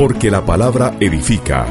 [0.00, 1.66] Porque la palabra edifica.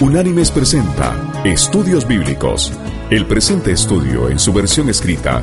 [0.00, 2.72] Unánimes presenta Estudios Bíblicos.
[3.10, 5.42] El presente estudio en su versión escrita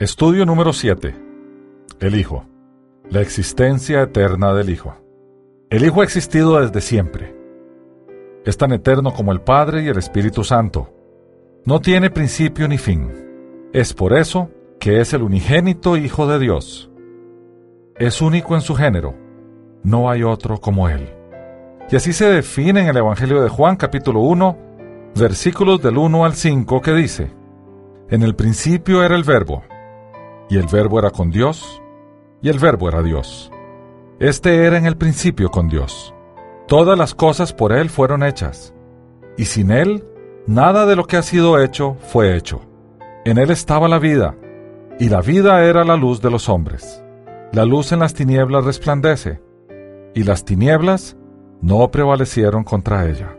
[0.01, 1.15] Estudio número 7.
[2.01, 2.45] El Hijo.
[3.09, 4.97] La existencia eterna del Hijo.
[5.71, 7.37] El Hijo ha existido desde siempre.
[8.45, 11.02] Es tan eterno como el Padre y el Espíritu Santo.
[11.65, 13.09] No tiene principio ni fin.
[13.73, 16.91] Es por eso que es el unigénito Hijo de Dios.
[17.95, 19.15] Es único en su género.
[19.85, 21.15] No hay otro como Él.
[21.89, 24.59] Y así se define en el Evangelio de Juan capítulo 1,
[25.15, 27.31] versículos del 1 al 5 que dice,
[28.09, 29.63] En el principio era el verbo,
[30.51, 31.81] y el verbo era con Dios,
[32.41, 33.53] y el verbo era Dios.
[34.19, 36.13] Este era en el principio con Dios.
[36.67, 38.75] Todas las cosas por Él fueron hechas,
[39.37, 40.05] y sin Él
[40.47, 42.63] nada de lo que ha sido hecho fue hecho.
[43.25, 44.35] En Él estaba la vida,
[44.99, 47.03] y la vida era la luz de los hombres.
[47.53, 49.41] La luz en las tinieblas resplandece,
[50.15, 51.17] y las tinieblas
[51.61, 53.37] no prevalecieron contra ella.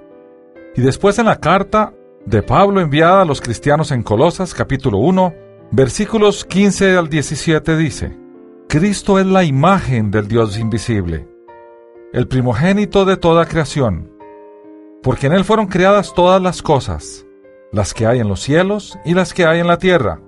[0.76, 1.94] Y después en la carta
[2.26, 5.34] de Pablo enviada a los cristianos en Colosas capítulo 1,
[5.72, 8.17] versículos 15 al 17 dice,
[8.70, 11.28] Cristo es la imagen del Dios invisible,
[12.14, 14.12] el primogénito de toda creación,
[15.04, 17.26] porque en Él fueron creadas todas las cosas,
[17.72, 20.22] las que hay en los cielos y las que hay en la tierra,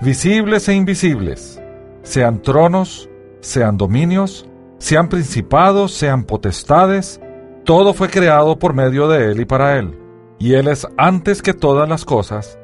[0.00, 1.62] visibles e invisibles,
[2.02, 3.08] sean tronos,
[3.40, 4.46] sean dominios,
[4.78, 7.20] sean principados, sean potestades,
[7.64, 9.98] todo fue creado por medio de Él y para Él,
[10.38, 12.58] y Él es antes que todas las cosas,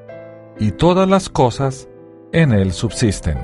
[0.59, 1.89] y todas las cosas
[2.33, 3.39] en Él subsisten.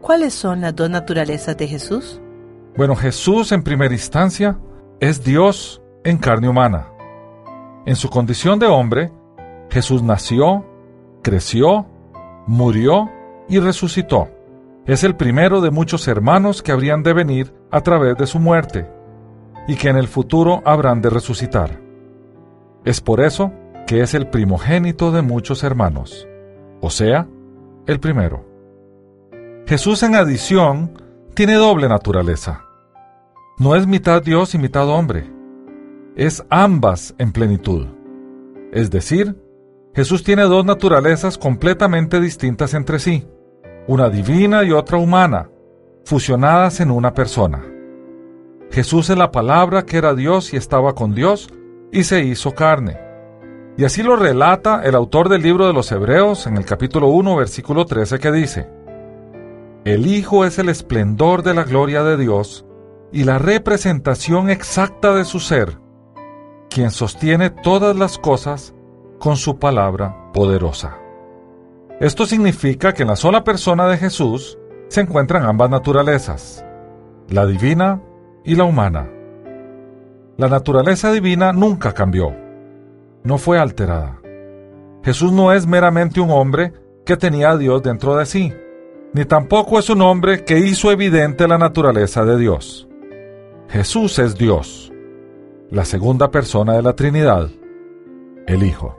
[0.00, 2.20] ¿Cuáles son las dos naturalezas de Jesús?
[2.76, 4.58] Bueno, Jesús en primera instancia
[5.00, 6.93] es Dios en carne humana.
[7.86, 9.12] En su condición de hombre,
[9.70, 10.64] Jesús nació,
[11.22, 11.86] creció,
[12.46, 13.10] murió
[13.46, 14.28] y resucitó.
[14.86, 18.88] Es el primero de muchos hermanos que habrían de venir a través de su muerte
[19.68, 21.78] y que en el futuro habrán de resucitar.
[22.84, 23.52] Es por eso
[23.86, 26.26] que es el primogénito de muchos hermanos,
[26.80, 27.28] o sea,
[27.86, 28.46] el primero.
[29.66, 30.98] Jesús en adición
[31.34, 32.64] tiene doble naturaleza.
[33.58, 35.33] No es mitad Dios y mitad hombre
[36.16, 37.86] es ambas en plenitud.
[38.72, 39.36] Es decir,
[39.94, 43.26] Jesús tiene dos naturalezas completamente distintas entre sí,
[43.86, 45.50] una divina y otra humana,
[46.04, 47.64] fusionadas en una persona.
[48.70, 51.48] Jesús es la palabra que era Dios y estaba con Dios
[51.92, 52.98] y se hizo carne.
[53.76, 57.36] Y así lo relata el autor del libro de los Hebreos en el capítulo 1,
[57.36, 58.68] versículo 13 que dice,
[59.84, 62.64] El Hijo es el esplendor de la gloria de Dios
[63.12, 65.83] y la representación exacta de su ser
[66.74, 68.74] quien sostiene todas las cosas
[69.20, 70.98] con su palabra poderosa.
[72.00, 74.58] Esto significa que en la sola persona de Jesús
[74.88, 76.66] se encuentran ambas naturalezas,
[77.28, 78.02] la divina
[78.44, 79.08] y la humana.
[80.36, 82.34] La naturaleza divina nunca cambió,
[83.22, 84.20] no fue alterada.
[85.04, 86.72] Jesús no es meramente un hombre
[87.06, 88.52] que tenía a Dios dentro de sí,
[89.12, 92.88] ni tampoco es un hombre que hizo evidente la naturaleza de Dios.
[93.68, 94.83] Jesús es Dios
[95.74, 97.50] la segunda persona de la Trinidad,
[98.46, 98.96] el Hijo.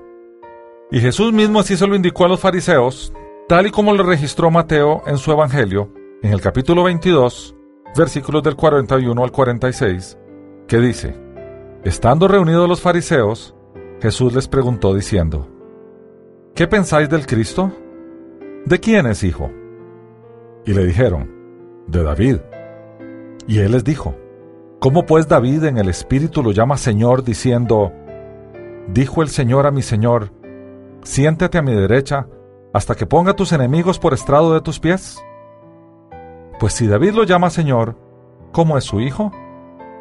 [0.92, 3.14] Y Jesús mismo así se lo indicó a los fariseos,
[3.48, 5.90] tal y como lo registró Mateo en su Evangelio,
[6.22, 7.56] en el capítulo 22,
[7.96, 10.18] versículos del 41 al 46,
[10.68, 11.18] que dice,
[11.86, 13.56] Estando reunidos los fariseos,
[14.02, 15.48] Jesús les preguntó diciendo,
[16.56, 17.72] ¿Qué pensáis del Cristo?
[18.66, 19.50] ¿De quién es hijo?
[20.66, 21.32] Y le dijeron,
[21.88, 22.38] de David.
[23.48, 24.14] Y él les dijo,
[24.80, 27.92] ¿Cómo pues David en el Espíritu lo llama Señor diciendo,
[28.88, 30.32] Dijo el Señor a mi Señor,
[31.04, 32.28] siéntate a mi derecha
[32.74, 35.24] hasta que ponga tus enemigos por estrado de tus pies?
[36.60, 37.98] Pues si David lo llama Señor,
[38.52, 39.32] ¿cómo es su hijo?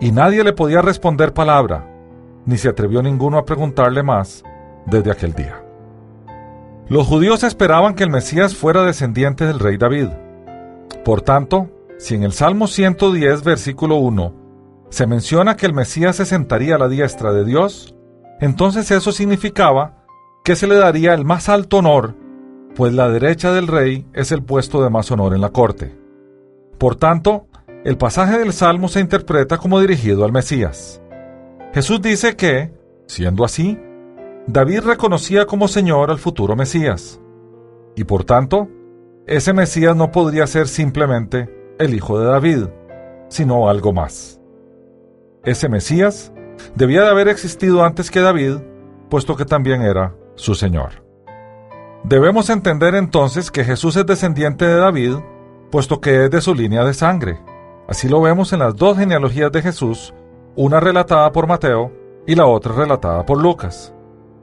[0.00, 1.88] Y nadie le podía responder palabra,
[2.44, 4.44] ni se atrevió ninguno a preguntarle más
[4.86, 5.62] desde aquel día.
[6.88, 10.08] Los judíos esperaban que el Mesías fuera descendiente del rey David.
[11.04, 14.43] Por tanto, si en el Salmo 110, versículo 1,
[14.94, 17.96] se menciona que el Mesías se sentaría a la diestra de Dios,
[18.40, 20.04] entonces eso significaba
[20.44, 22.14] que se le daría el más alto honor,
[22.76, 25.98] pues la derecha del rey es el puesto de más honor en la corte.
[26.78, 27.48] Por tanto,
[27.84, 31.02] el pasaje del Salmo se interpreta como dirigido al Mesías.
[31.72, 32.72] Jesús dice que,
[33.06, 33.78] siendo así,
[34.46, 37.20] David reconocía como Señor al futuro Mesías,
[37.96, 38.68] y por tanto,
[39.26, 41.48] ese Mesías no podría ser simplemente
[41.80, 42.66] el hijo de David,
[43.28, 44.40] sino algo más.
[45.44, 46.32] Ese Mesías
[46.74, 48.58] debía de haber existido antes que David,
[49.10, 51.04] puesto que también era su Señor.
[52.04, 55.16] Debemos entender entonces que Jesús es descendiente de David,
[55.70, 57.40] puesto que es de su línea de sangre.
[57.88, 60.14] Así lo vemos en las dos genealogías de Jesús,
[60.56, 61.92] una relatada por Mateo
[62.26, 63.94] y la otra relatada por Lucas.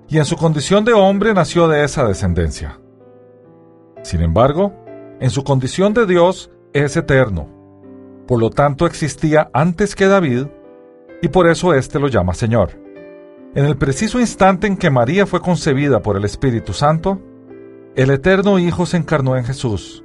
[0.07, 2.80] Y en su condición de hombre nació de esa descendencia.
[4.03, 4.74] Sin embargo,
[5.19, 7.48] en su condición de Dios es eterno.
[8.27, 10.48] Por lo tanto existía antes que David
[11.22, 12.72] y por eso éste lo llama Señor.
[13.54, 17.22] En el preciso instante en que María fue concebida por el Espíritu Santo,
[17.96, 20.04] el eterno Hijo se encarnó en Jesús,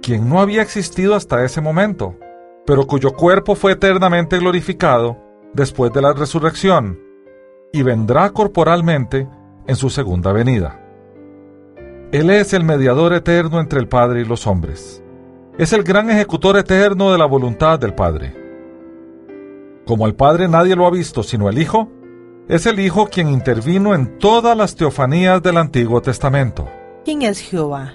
[0.00, 2.16] quien no había existido hasta ese momento,
[2.66, 5.18] pero cuyo cuerpo fue eternamente glorificado
[5.52, 6.98] después de la resurrección,
[7.72, 9.28] y vendrá corporalmente
[9.66, 10.80] en su segunda venida.
[12.12, 15.02] Él es el mediador eterno entre el Padre y los hombres.
[15.58, 18.39] Es el gran ejecutor eterno de la voluntad del Padre.
[19.86, 21.88] Como el Padre nadie lo ha visto sino el Hijo,
[22.48, 26.68] es el Hijo quien intervino en todas las teofanías del Antiguo Testamento.
[27.04, 27.94] ¿Quién es Jehová?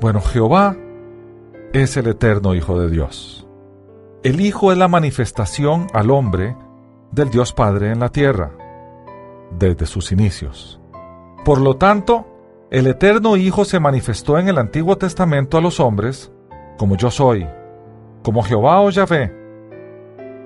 [0.00, 0.76] Bueno, Jehová
[1.72, 3.46] es el eterno Hijo de Dios.
[4.22, 6.56] El Hijo es la manifestación al hombre
[7.12, 8.52] del Dios Padre en la tierra,
[9.58, 10.80] desde sus inicios.
[11.44, 12.26] Por lo tanto,
[12.70, 16.32] el eterno Hijo se manifestó en el Antiguo Testamento a los hombres
[16.78, 17.46] como yo soy,
[18.22, 19.34] como Jehová o Yahvé.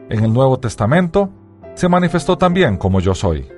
[0.08, 1.30] En el Nuevo Testamento
[1.74, 3.48] se manifestó también como yo soy.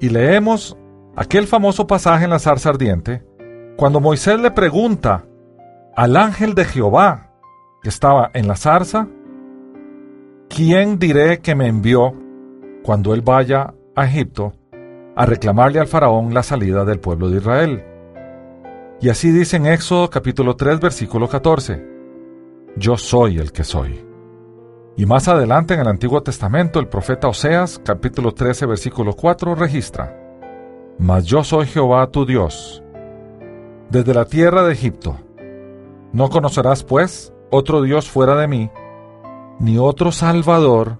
[0.00, 0.76] Y leemos
[1.16, 3.24] aquel famoso pasaje en la zarza ardiente,
[3.76, 5.24] cuando Moisés le pregunta
[5.94, 7.30] al ángel de Jehová
[7.82, 9.08] que estaba en la zarza,
[10.48, 12.14] ¿quién diré que me envió
[12.82, 14.52] cuando él vaya a Egipto
[15.14, 17.84] a reclamarle al faraón la salida del pueblo de Israel?
[19.00, 21.84] Y así dice en Éxodo capítulo 3 versículo 14,
[22.76, 24.05] Yo soy el que soy.
[24.98, 30.18] Y más adelante en el Antiguo Testamento el profeta Oseas capítulo 13 versículo 4 registra,
[30.98, 32.82] Mas yo soy Jehová tu Dios,
[33.90, 35.18] desde la tierra de Egipto.
[36.12, 38.70] No conocerás, pues, otro Dios fuera de mí,
[39.60, 40.98] ni otro Salvador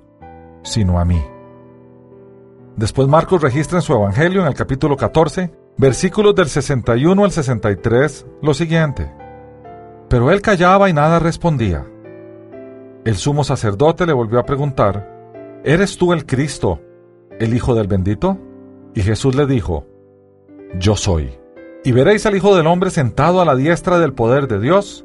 [0.62, 1.22] sino a mí.
[2.76, 8.26] Después Marcos registra en su Evangelio, en el capítulo 14, versículos del 61 al 63,
[8.42, 9.10] lo siguiente.
[10.08, 11.86] Pero él callaba y nada respondía.
[13.06, 16.80] El sumo sacerdote le volvió a preguntar, ¿Eres tú el Cristo,
[17.38, 18.36] el Hijo del bendito?
[18.96, 19.86] Y Jesús le dijo,
[20.80, 21.38] Yo soy.
[21.84, 25.04] Y veréis al Hijo del Hombre sentado a la diestra del poder de Dios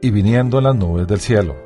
[0.00, 1.56] y viniendo en las nubes del cielo.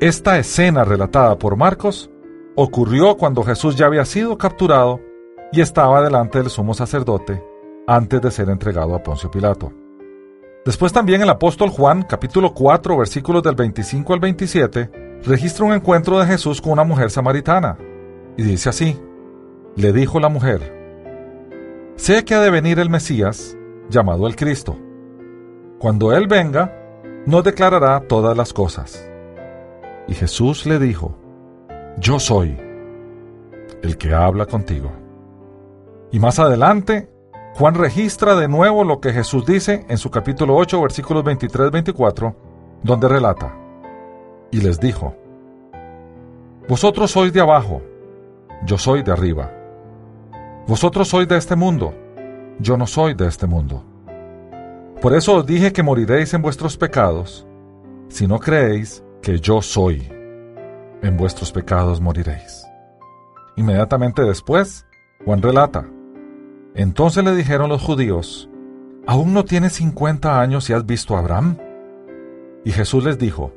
[0.00, 2.10] Esta escena relatada por Marcos
[2.54, 5.00] ocurrió cuando Jesús ya había sido capturado
[5.52, 7.44] y estaba delante del sumo sacerdote
[7.86, 9.70] antes de ser entregado a Poncio Pilato.
[10.64, 16.18] Después también el apóstol Juan, capítulo 4, versículos del 25 al 27, registra un encuentro
[16.18, 17.76] de Jesús con una mujer samaritana.
[18.38, 18.98] Y dice así,
[19.76, 20.72] le dijo la mujer,
[21.96, 23.58] sé que ha de venir el Mesías,
[23.90, 24.78] llamado el Cristo.
[25.78, 26.74] Cuando Él venga,
[27.26, 29.06] nos declarará todas las cosas.
[30.08, 31.14] Y Jesús le dijo,
[31.98, 32.56] yo soy
[33.82, 34.90] el que habla contigo.
[36.10, 37.10] Y más adelante,
[37.56, 42.34] Juan registra de nuevo lo que Jesús dice en su capítulo 8, versículos 23-24,
[42.82, 43.56] donde relata,
[44.50, 45.14] y les dijo,
[46.68, 47.80] Vosotros sois de abajo,
[48.66, 49.52] yo soy de arriba.
[50.66, 51.94] Vosotros sois de este mundo,
[52.58, 53.84] yo no soy de este mundo.
[55.00, 57.46] Por eso os dije que moriréis en vuestros pecados,
[58.08, 60.10] si no creéis que yo soy
[61.02, 62.66] en vuestros pecados moriréis.
[63.54, 64.84] Inmediatamente después,
[65.24, 65.84] Juan relata,
[66.74, 68.48] entonces le dijeron los judíos,
[69.06, 71.56] ¿aún no tienes cincuenta años y has visto a Abraham?
[72.64, 73.52] Y Jesús les dijo,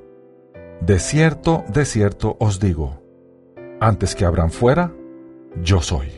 [0.81, 3.01] de cierto, de cierto os digo,
[3.79, 4.91] antes que Abraham fuera,
[5.63, 6.12] yo soy.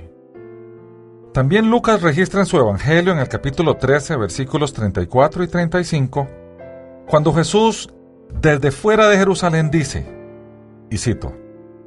[1.33, 6.27] También Lucas registra en su Evangelio en el capítulo 13, versículos 34 y 35,
[7.07, 7.89] cuando Jesús
[8.41, 10.05] desde fuera de Jerusalén dice,
[10.89, 11.33] y cito,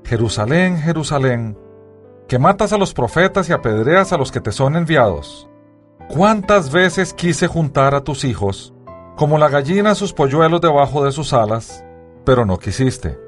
[0.04, 1.58] Jerusalén, Jerusalén,
[2.28, 5.48] que matas a los profetas y apedreas a los que te son enviados.
[6.08, 8.74] ¿Cuántas veces quise juntar a tus hijos,
[9.16, 11.84] como la gallina sus polluelos debajo de sus alas,
[12.24, 13.18] pero no quisiste?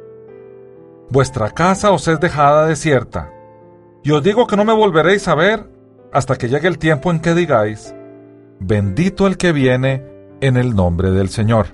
[1.10, 3.32] Vuestra casa os es dejada desierta,
[4.02, 5.68] y os digo que no me volveréis a ver
[6.12, 7.94] hasta que llegue el tiempo en que digáis,
[8.60, 10.04] bendito el que viene
[10.40, 11.66] en el nombre del Señor.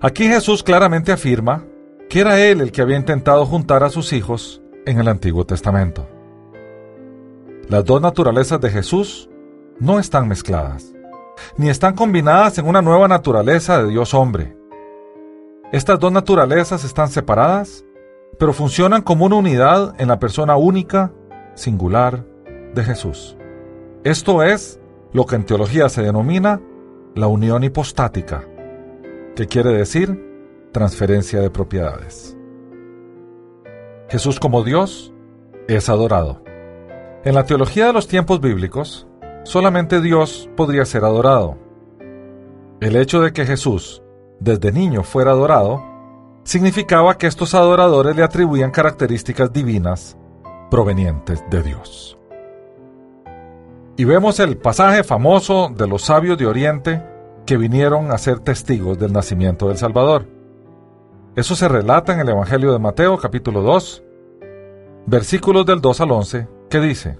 [0.00, 1.64] Aquí Jesús claramente afirma
[2.08, 6.06] que era él el que había intentado juntar a sus hijos en el Antiguo Testamento.
[7.68, 9.30] Las dos naturalezas de Jesús
[9.78, 10.92] no están mezcladas,
[11.56, 14.56] ni están combinadas en una nueva naturaleza de Dios hombre.
[15.72, 17.84] Estas dos naturalezas están separadas,
[18.38, 21.12] pero funcionan como una unidad en la persona única,
[21.54, 22.24] singular,
[22.74, 23.36] de Jesús.
[24.02, 24.80] Esto es
[25.12, 26.60] lo que en teología se denomina
[27.14, 28.44] la unión hipostática,
[29.36, 30.20] que quiere decir
[30.72, 32.36] transferencia de propiedades.
[34.14, 35.12] Jesús como Dios
[35.66, 36.40] es adorado.
[37.24, 39.08] En la teología de los tiempos bíblicos,
[39.42, 41.58] solamente Dios podría ser adorado.
[42.80, 44.04] El hecho de que Jesús,
[44.38, 45.82] desde niño, fuera adorado,
[46.44, 50.16] significaba que estos adoradores le atribuían características divinas
[50.70, 52.16] provenientes de Dios.
[53.96, 57.02] Y vemos el pasaje famoso de los sabios de Oriente
[57.46, 60.28] que vinieron a ser testigos del nacimiento del Salvador.
[61.34, 64.03] Eso se relata en el Evangelio de Mateo capítulo 2,
[65.06, 67.18] versículos del 2 al 11, que dice,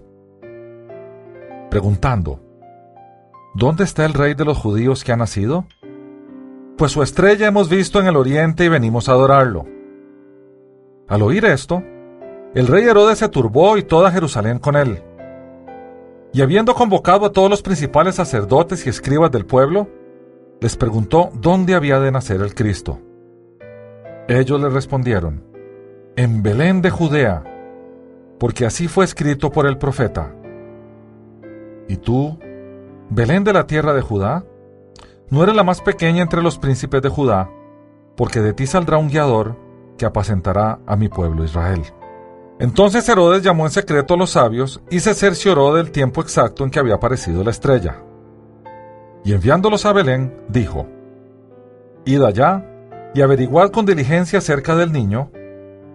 [1.71, 2.41] preguntando,
[3.57, 5.67] ¿Dónde está el rey de los judíos que ha nacido?
[6.76, 9.64] Pues su estrella hemos visto en el oriente y venimos a adorarlo.
[11.07, 11.81] Al oír esto,
[12.55, 15.05] el rey Herodes se turbó y toda Jerusalén con él.
[16.33, 19.88] Y habiendo convocado a todos los principales sacerdotes y escribas del pueblo,
[20.61, 22.99] les preguntó dónde había de nacer el Cristo.
[24.26, 25.45] Ellos le respondieron,
[26.17, 27.45] en Belén de Judea,
[28.38, 30.35] porque así fue escrito por el profeta.
[31.88, 32.38] ¿Y tú,
[33.11, 34.45] Belén de la tierra de Judá?
[35.31, 37.50] No eres la más pequeña entre los príncipes de Judá,
[38.17, 39.57] porque de ti saldrá un guiador
[39.99, 41.83] que apacentará a mi pueblo Israel.
[42.59, 46.71] Entonces Herodes llamó en secreto a los sabios y se cercioró del tiempo exacto en
[46.71, 48.03] que había aparecido la estrella.
[49.25, 50.87] Y enviándolos a Belén, dijo,
[52.05, 52.64] Id allá
[53.14, 55.31] y averiguad con diligencia acerca del niño,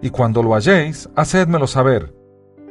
[0.02, 2.14] y cuando lo halléis, hacedmelo saber,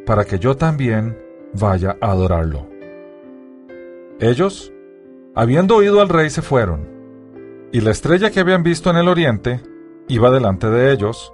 [0.09, 1.15] para que yo también
[1.53, 2.67] vaya a adorarlo.
[4.19, 4.73] Ellos,
[5.35, 6.89] habiendo oído al rey, se fueron,
[7.71, 9.61] y la estrella que habían visto en el oriente
[10.07, 11.31] iba delante de ellos,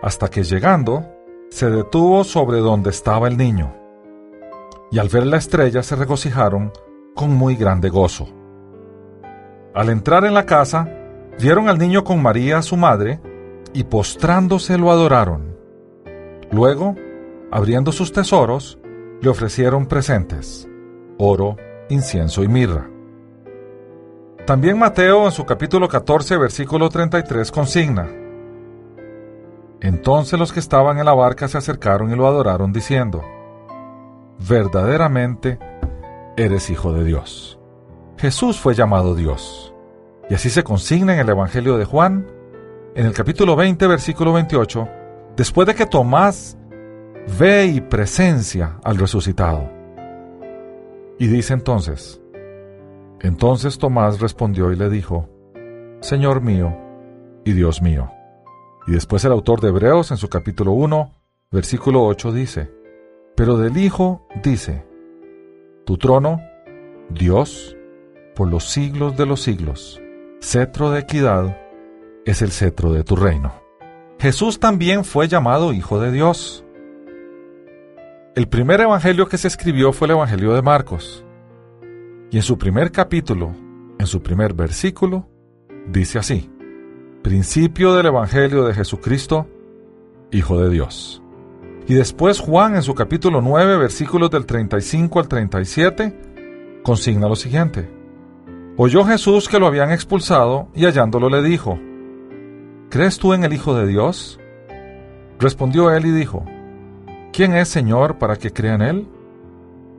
[0.00, 1.04] hasta que llegando,
[1.50, 3.74] se detuvo sobre donde estaba el niño.
[4.92, 6.70] Y al ver la estrella se regocijaron
[7.16, 8.28] con muy grande gozo.
[9.74, 10.88] Al entrar en la casa,
[11.40, 13.18] vieron al niño con María, su madre,
[13.72, 15.56] y postrándose lo adoraron.
[16.52, 16.94] Luego,
[17.54, 18.80] abriendo sus tesoros,
[19.22, 20.68] le ofrecieron presentes,
[21.18, 21.56] oro,
[21.88, 22.90] incienso y mirra.
[24.44, 28.08] También Mateo en su capítulo 14, versículo 33 consigna,
[29.80, 33.22] entonces los que estaban en la barca se acercaron y lo adoraron diciendo,
[34.48, 35.60] verdaderamente
[36.36, 37.60] eres hijo de Dios.
[38.16, 39.72] Jesús fue llamado Dios.
[40.28, 42.26] Y así se consigna en el Evangelio de Juan,
[42.96, 44.88] en el capítulo 20, versículo 28,
[45.36, 46.56] después de que Tomás
[47.38, 49.70] ve y presencia al resucitado.
[51.18, 52.20] Y dice entonces,
[53.20, 55.28] entonces Tomás respondió y le dijo,
[56.00, 56.76] Señor mío
[57.44, 58.10] y Dios mío.
[58.86, 61.12] Y después el autor de Hebreos en su capítulo 1,
[61.50, 62.70] versículo 8 dice,
[63.36, 64.84] pero del Hijo dice,
[65.86, 66.40] tu trono,
[67.08, 67.76] Dios,
[68.34, 70.00] por los siglos de los siglos,
[70.40, 71.56] cetro de equidad,
[72.26, 73.54] es el cetro de tu reino.
[74.18, 76.63] Jesús también fue llamado Hijo de Dios.
[78.36, 81.24] El primer evangelio que se escribió fue el Evangelio de Marcos.
[82.32, 83.54] Y en su primer capítulo,
[83.96, 85.28] en su primer versículo,
[85.86, 86.50] dice así,
[87.22, 89.46] principio del Evangelio de Jesucristo,
[90.32, 91.22] Hijo de Dios.
[91.86, 96.20] Y después Juan en su capítulo 9, versículos del 35 al 37,
[96.82, 97.88] consigna lo siguiente.
[98.76, 101.78] Oyó Jesús que lo habían expulsado y hallándolo le dijo,
[102.90, 104.40] ¿Crees tú en el Hijo de Dios?
[105.38, 106.44] Respondió él y dijo,
[107.34, 109.08] ¿quién es Señor para que crea en él?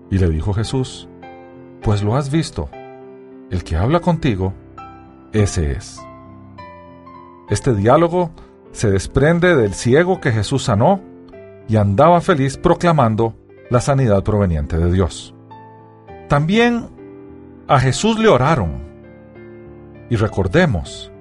[0.09, 1.09] Y le dijo Jesús,
[1.81, 2.69] pues lo has visto,
[3.51, 4.53] el que habla contigo,
[5.33, 6.01] ese es.
[7.49, 8.31] Este diálogo
[8.71, 11.01] se desprende del ciego que Jesús sanó
[11.67, 13.35] y andaba feliz proclamando
[13.69, 15.35] la sanidad proveniente de Dios.
[16.29, 16.89] También
[17.67, 18.85] a Jesús le oraron.
[20.09, 21.11] Y recordemos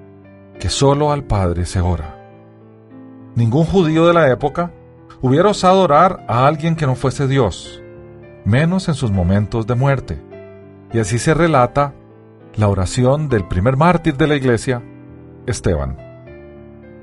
[0.59, 2.15] que solo al Padre se ora.
[3.35, 4.71] Ningún judío de la época
[5.25, 7.81] hubiera osado orar a alguien que no fuese Dios,
[8.45, 10.21] menos en sus momentos de muerte.
[10.93, 11.95] Y así se relata
[12.53, 14.83] la oración del primer mártir de la iglesia,
[15.47, 15.97] Esteban.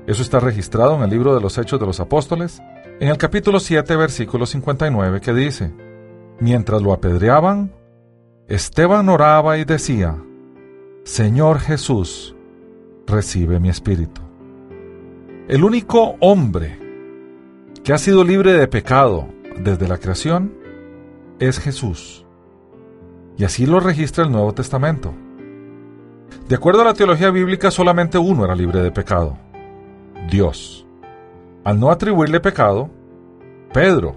[0.07, 2.61] Eso está registrado en el libro de los Hechos de los Apóstoles,
[3.01, 5.73] en el capítulo 7, versículo 59, que dice,
[6.39, 7.73] Mientras lo apedreaban,
[8.47, 10.15] Esteban oraba y decía,
[11.03, 12.37] Señor Jesús,
[13.05, 14.21] recibe mi espíritu.
[15.49, 16.82] El único hombre
[17.83, 20.53] que ha sido libre de pecado desde la creación
[21.39, 22.25] es Jesús.
[23.37, 25.13] Y así lo registra el Nuevo Testamento.
[26.47, 29.37] De acuerdo a la teología bíblica, solamente uno era libre de pecado,
[30.29, 30.85] Dios.
[31.65, 32.89] Al no atribuirle pecado,
[33.73, 34.15] Pedro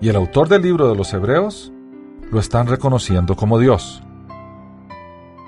[0.00, 1.72] y el autor del libro de los Hebreos
[2.30, 4.02] lo están reconociendo como Dios.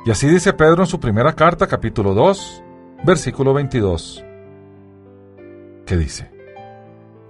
[0.07, 2.63] Y así dice Pedro en su primera carta, capítulo 2,
[3.05, 4.25] versículo 22,
[5.85, 6.30] que dice,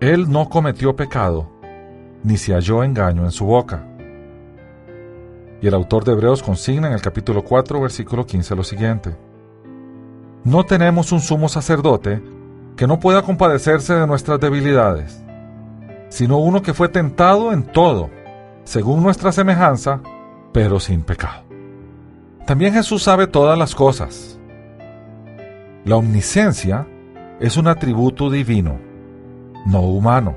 [0.00, 1.50] Él no cometió pecado,
[2.23, 3.87] ni se halló engaño en su boca.
[5.61, 9.14] Y el autor de Hebreos consigna en el capítulo 4, versículo 15 lo siguiente,
[10.42, 12.23] No tenemos un sumo sacerdote
[12.76, 15.23] que no pueda compadecerse de nuestras debilidades,
[16.09, 18.09] sino uno que fue tentado en todo,
[18.64, 20.00] según nuestra semejanza,
[20.50, 21.45] pero sin pecado.
[22.47, 24.40] También Jesús sabe todas las cosas.
[25.85, 26.87] La omnisciencia
[27.38, 28.88] es un atributo divino,
[29.67, 30.37] no humano.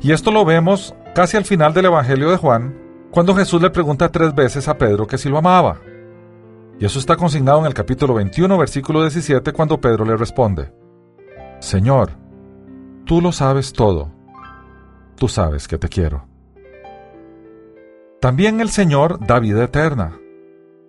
[0.00, 2.76] Y esto lo vemos casi al final del Evangelio de Juan,
[3.10, 5.80] cuando Jesús le pregunta tres veces a Pedro que si lo amaba.
[6.78, 10.72] Y eso está consignado en el capítulo 21, versículo 17, cuando Pedro le responde,
[11.60, 12.10] Señor,
[13.04, 14.10] tú lo sabes todo,
[15.16, 16.26] tú sabes que te quiero.
[18.20, 20.18] También el Señor da vida eterna.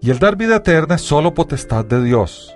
[0.02, 2.56] Y el dar vida eterna es solo potestad de Dios,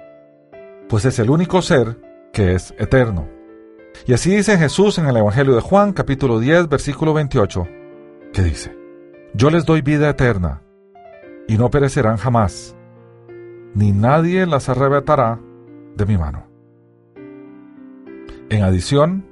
[0.88, 2.00] pues es el único ser
[2.34, 3.39] que es eterno.
[4.08, 7.68] Y así dice Jesús en el Evangelio de Juan capítulo 10 versículo 28,
[8.34, 8.76] que dice,
[9.34, 10.62] Yo les doy vida eterna,
[11.48, 12.76] y no perecerán jamás,
[13.74, 15.40] ni nadie las arrebatará
[15.96, 16.48] de mi mano.
[18.50, 19.26] En adición,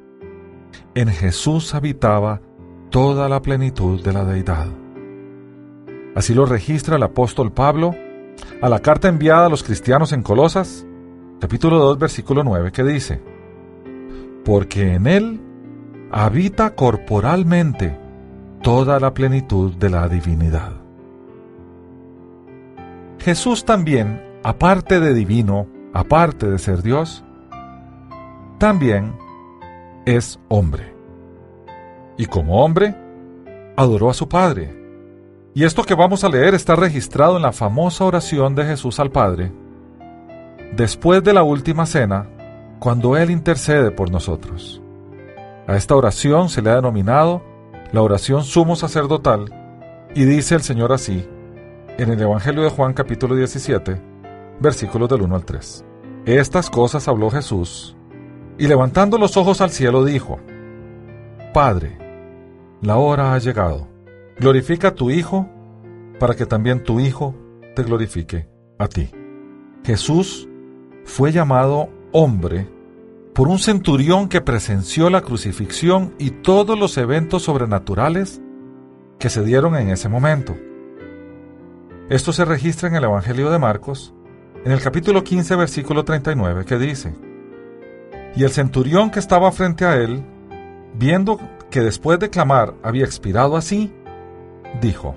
[0.96, 2.42] en Jesús habitaba
[2.90, 4.68] toda la plenitud de la deidad.
[6.16, 7.96] Así lo registra el apóstol Pablo
[8.62, 10.86] a la carta enviada a los cristianos en Colosas,
[11.40, 13.22] capítulo 2, versículo 9, que dice,
[14.48, 15.42] Porque en Él
[16.10, 18.00] habita corporalmente
[18.64, 20.72] toda la plenitud de la divinidad.
[23.20, 27.26] Jesús también, aparte de divino, aparte de ser Dios,
[28.58, 29.18] también
[30.06, 30.96] es hombre.
[32.18, 32.96] Y como hombre,
[33.76, 34.78] adoró a su Padre
[35.54, 39.12] y esto que vamos a leer está registrado en la famosa oración de Jesús al
[39.12, 39.52] Padre,
[40.72, 42.30] después de la última cena,
[42.80, 44.82] cuando Él intercede por nosotros.
[45.68, 47.44] A esta oración se le ha denominado
[47.92, 49.54] la oración sumo sacerdotal
[50.16, 51.28] y dice el Señor así,
[51.98, 54.02] en el Evangelio de Juan capítulo 17,
[54.60, 55.86] versículos del 1 al 3.
[56.26, 57.96] Estas cosas habló Jesús,
[58.58, 60.40] y levantando los ojos al cielo dijo,
[61.54, 61.98] Padre,
[62.82, 63.88] la hora ha llegado
[64.40, 65.50] Glorifica a tu Hijo
[66.20, 67.34] para que también tu Hijo
[67.76, 69.10] te glorifique a ti.
[69.84, 70.48] Jesús
[71.06, 72.68] fue llamado hombre
[73.36, 78.42] por un centurión que presenció la crucifixión y todos los eventos sobrenaturales
[79.20, 80.58] que se dieron en ese momento.
[82.10, 84.16] Esto se registra en el Evangelio de Marcos,
[84.66, 87.14] en el capítulo 15, versículo 39, que dice,
[88.36, 90.24] Y el centurión que estaba frente a él,
[90.96, 93.94] viendo que después de clamar había expirado así,
[94.82, 95.16] dijo,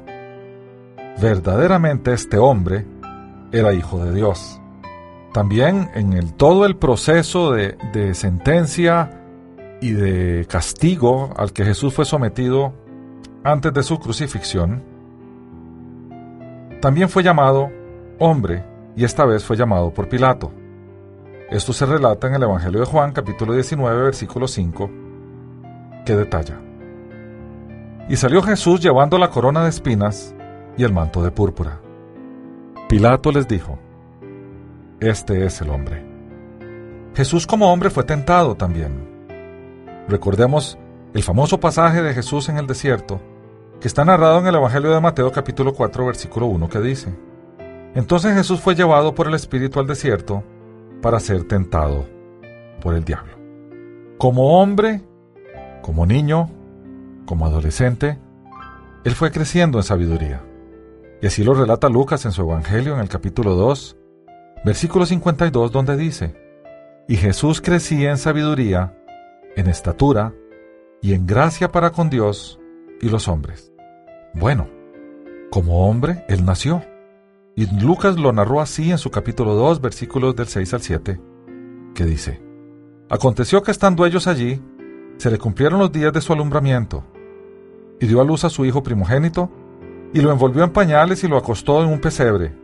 [1.18, 2.84] verdaderamente este hombre
[3.52, 4.59] era hijo de Dios.
[5.32, 9.22] También en el, todo el proceso de, de sentencia
[9.80, 12.72] y de castigo al que Jesús fue sometido
[13.44, 14.82] antes de su crucifixión,
[16.80, 17.70] también fue llamado
[18.18, 18.64] hombre
[18.96, 20.52] y esta vez fue llamado por Pilato.
[21.50, 24.90] Esto se relata en el Evangelio de Juan capítulo 19 versículo 5
[26.04, 26.58] que detalla.
[28.08, 30.34] Y salió Jesús llevando la corona de espinas
[30.76, 31.80] y el manto de púrpura.
[32.88, 33.78] Pilato les dijo,
[35.00, 36.04] Este es el hombre.
[37.14, 39.08] Jesús como hombre fue tentado también.
[40.08, 40.78] Recordemos
[41.14, 43.18] el famoso pasaje de Jesús en el desierto,
[43.80, 47.14] que está narrado en el Evangelio de Mateo capítulo 4 versículo 1 que dice,
[47.94, 50.44] Entonces Jesús fue llevado por el Espíritu al desierto
[51.00, 52.04] para ser tentado
[52.82, 53.32] por el diablo.
[54.18, 55.00] Como hombre,
[55.80, 56.50] como niño,
[57.24, 58.18] como adolescente,
[59.04, 60.42] él fue creciendo en sabiduría.
[61.22, 63.96] Y así lo relata Lucas en su Evangelio en el capítulo 2,
[64.64, 66.34] versículo 52, donde dice,
[67.08, 68.94] Y Jesús crecía en sabiduría,
[69.56, 70.34] en estatura
[71.02, 72.60] y en gracia para con Dios
[73.00, 73.72] y los hombres.
[74.34, 74.68] Bueno,
[75.50, 76.84] como hombre, Él nació.
[77.56, 81.20] Y Lucas lo narró así en su capítulo 2, versículos del 6 al 7,
[81.94, 82.40] que dice,
[83.08, 84.62] Aconteció que estando ellos allí,
[85.16, 87.04] se le cumplieron los días de su alumbramiento,
[87.98, 89.50] y dio a luz a su hijo primogénito,
[90.14, 92.54] y lo envolvió en pañales y lo acostó en un pesebre,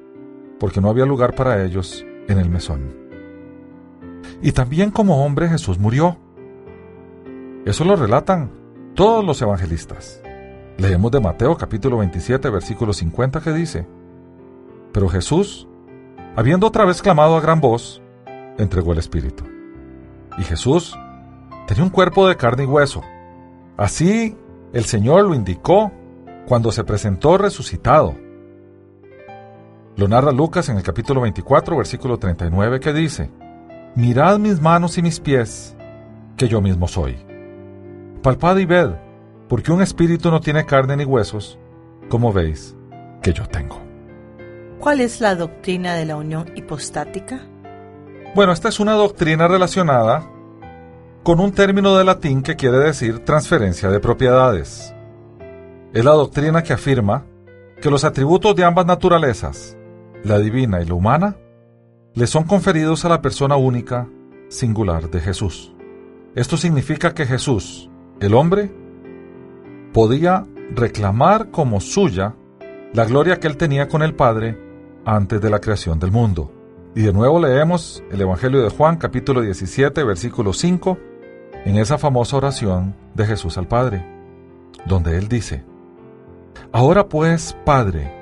[0.59, 2.95] porque no había lugar para ellos en el mesón.
[4.42, 6.16] Y también como hombre Jesús murió.
[7.64, 8.51] Eso lo relatan
[8.95, 10.23] todos los evangelistas.
[10.79, 13.87] Leemos de Mateo capítulo 27 versículo 50 que dice,
[14.92, 15.66] Pero Jesús,
[16.37, 18.03] habiendo otra vez clamado a gran voz,
[18.59, 19.45] entregó el Espíritu.
[20.38, 20.97] Y Jesús
[21.66, 23.03] tenía un cuerpo de carne y hueso.
[23.77, 24.37] Así
[24.73, 25.92] el Señor lo indicó
[26.47, 28.14] cuando se presentó resucitado.
[29.96, 33.30] Lo narra Lucas en el capítulo 24, versículo 39, que dice,
[33.94, 35.74] Mirad mis manos y mis pies,
[36.37, 37.16] que yo mismo soy.
[38.22, 38.90] Palpad y ved,
[39.48, 41.59] porque un espíritu no tiene carne ni huesos,
[42.11, 42.76] como veis
[43.22, 43.80] que yo tengo.
[44.80, 47.40] ¿Cuál es la doctrina de la unión hipostática?
[48.35, 50.30] Bueno, esta es una doctrina relacionada
[51.22, 54.94] con un término de latín que quiere decir transferencia de propiedades.
[55.94, 57.24] Es la doctrina que afirma
[57.80, 59.76] que los atributos de ambas naturalezas,
[60.27, 61.37] la divina y la humana,
[62.15, 64.09] le son conferidos a la persona única,
[64.49, 65.75] singular de Jesús.
[66.35, 67.89] Esto significa que Jesús,
[68.21, 68.73] el hombre,
[69.93, 72.35] podía reclamar como suya
[72.93, 74.59] la gloria que él tenía con el Padre
[75.05, 76.53] antes de la creación del mundo.
[76.95, 80.99] Y de nuevo leemos el Evangelio de Juan capítulo 17 versículo 5
[81.65, 84.07] en esa famosa oración de Jesús al Padre,
[84.87, 85.65] donde él dice,
[86.73, 88.15] Ahora pues, Padre,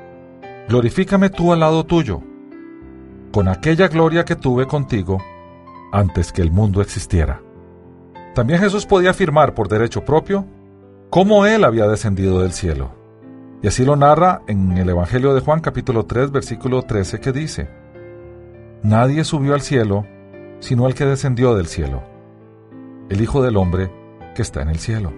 [0.69, 2.21] glorifícame tú al lado tuyo,
[3.33, 5.19] con aquella gloria que tuve contigo
[5.93, 7.41] antes que el mundo existiera.
[8.35, 10.47] También Jesús podía afirmar por derecho propio
[11.11, 12.93] cómo Él había descendido del cielo.
[13.63, 17.69] Y así lo narra en el Evangelio de Juan capítulo 3 versículo 13 que dice,
[18.83, 20.05] Nadie subió al cielo
[20.61, 22.03] sino el que descendió del cielo,
[23.11, 23.91] el Hijo del Hombre
[24.35, 25.13] que está en el cielo.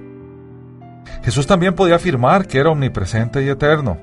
[1.23, 3.99] Jesús también podía afirmar que era omnipresente y eterno,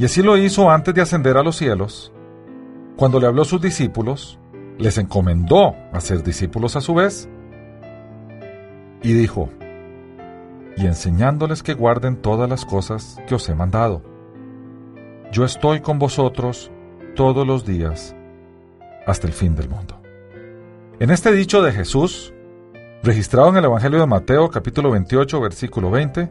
[0.00, 2.10] y así lo hizo antes de ascender a los cielos.
[2.96, 4.38] Cuando le habló a sus discípulos,
[4.78, 7.28] les encomendó a ser discípulos a su vez,
[9.02, 9.50] y dijo,
[10.78, 14.00] y enseñándoles que guarden todas las cosas que os he mandado.
[15.32, 16.72] Yo estoy con vosotros
[17.14, 18.16] todos los días
[19.06, 20.00] hasta el fin del mundo.
[20.98, 22.32] En este dicho de Jesús,
[23.02, 26.30] registrado en el Evangelio de Mateo capítulo 28 versículo 20,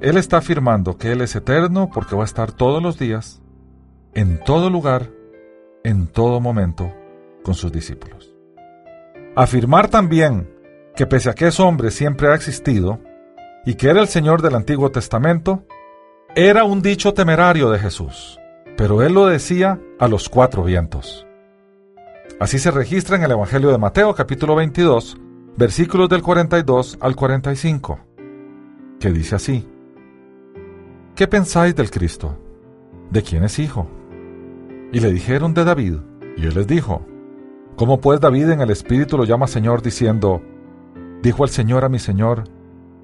[0.00, 3.42] Él está afirmando que Él es eterno porque va a estar todos los días,
[4.14, 5.10] en todo lugar,
[5.82, 6.94] en todo momento,
[7.42, 8.32] con sus discípulos.
[9.34, 10.48] Afirmar también
[10.94, 13.00] que pese a que ese hombre siempre ha existido,
[13.64, 15.64] y que era el Señor del Antiguo Testamento,
[16.34, 18.38] era un dicho temerario de Jesús,
[18.76, 21.26] pero él lo decía a los cuatro vientos.
[22.40, 25.18] Así se registra en el Evangelio de Mateo capítulo 22,
[25.56, 28.00] versículos del 42 al 45,
[29.00, 29.68] que dice así,
[31.18, 32.38] ¿Qué pensáis del Cristo?
[33.10, 33.88] ¿De quién es hijo?
[34.92, 35.96] Y le dijeron de David,
[36.36, 37.04] y él les dijo,
[37.74, 40.40] ¿Cómo pues David en el Espíritu lo llama Señor diciendo,
[41.20, 42.44] Dijo el Señor a mi Señor,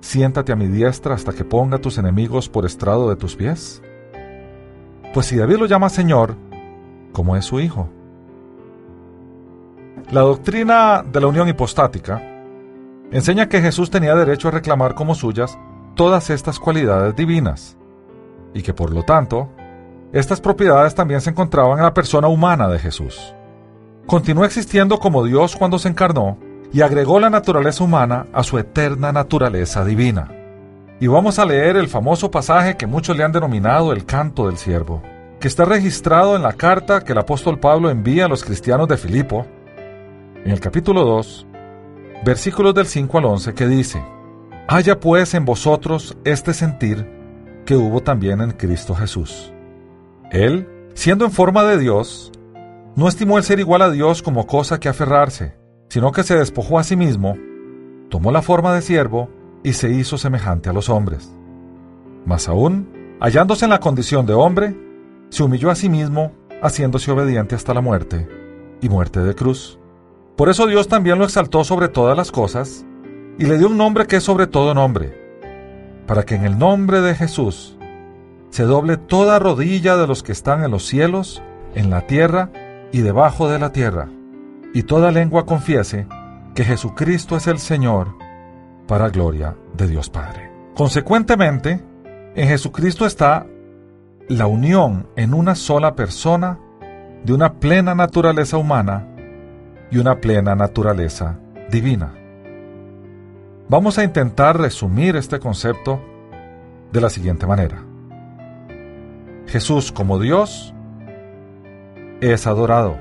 [0.01, 3.83] siéntate a mi diestra hasta que ponga tus enemigos por estrado de tus pies?
[5.13, 6.37] Pues si David lo llama Señor,
[7.11, 7.89] ¿cómo es su hijo?
[10.13, 12.23] La doctrina de la unión hipostática
[13.11, 15.59] enseña que Jesús tenía derecho a reclamar como suyas
[15.97, 17.77] todas estas cualidades divinas,
[18.55, 19.51] y que por lo tanto,
[20.13, 23.35] estas propiedades también se encontraban en la persona humana de Jesús.
[24.07, 26.39] Continuó existiendo como Dios cuando se encarnó
[26.73, 30.31] y agregó la naturaleza humana a su eterna naturaleza divina.
[31.01, 34.57] Y vamos a leer el famoso pasaje que muchos le han denominado el canto del
[34.57, 35.03] siervo,
[35.41, 38.97] que está registrado en la carta que el apóstol Pablo envía a los cristianos de
[38.97, 39.47] Filipo,
[40.45, 41.47] en el capítulo 2,
[42.25, 44.05] versículos del 5 al 11, que dice,
[44.69, 47.14] Haya pues en vosotros este sentir
[47.65, 49.53] que hubo también en Cristo Jesús.
[50.31, 52.33] Él, siendo en forma de Dios,
[52.97, 55.57] no estimó el ser igual a Dios como cosa que aferrarse,
[55.89, 57.37] sino que se despojó a sí mismo,
[58.09, 59.29] tomó la forma de siervo
[59.63, 61.33] y se hizo semejante a los hombres.
[62.27, 64.77] Mas aún, hallándose en la condición de hombre,
[65.31, 68.29] se humilló a sí mismo, haciéndose obediente hasta la muerte,
[68.81, 69.79] y muerte de cruz.
[70.37, 72.85] Por eso Dios también lo exaltó sobre todas las cosas,
[73.39, 75.24] y le dio un nombre que es sobre todo nombre,
[76.07, 77.77] para que en el nombre de Jesús
[78.51, 81.43] se doble toda rodilla de los que están en los cielos,
[81.75, 82.51] en la tierra
[82.93, 84.09] y debajo de la tierra
[84.75, 86.07] y toda lengua confiese
[86.55, 88.17] que Jesucristo es el Señor,
[88.87, 90.51] para gloria de Dios Padre.
[90.75, 91.83] Consecuentemente,
[92.35, 93.47] en Jesucristo está
[94.29, 96.59] la unión en una sola persona
[97.25, 99.07] de una plena naturaleza humana
[99.91, 101.39] y una plena naturaleza
[101.71, 102.13] divina.
[103.67, 105.99] Vamos a intentar resumir este concepto
[106.93, 107.83] de la siguiente manera.
[109.47, 110.75] Jesús como Dios
[112.21, 112.99] es adorado.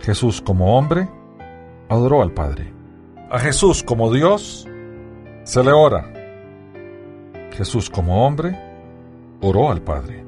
[0.00, 1.08] Jesús como hombre
[1.88, 2.72] adoró al Padre.
[3.30, 4.66] A Jesús como Dios
[5.44, 6.12] se le ora.
[7.52, 8.58] Jesús como hombre
[9.40, 10.26] oró al Padre.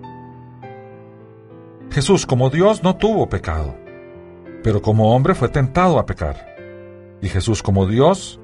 [1.91, 3.75] Jesús como Dios no tuvo pecado,
[4.63, 6.55] pero como hombre fue tentado a pecar.
[7.21, 8.41] Y Jesús como Dios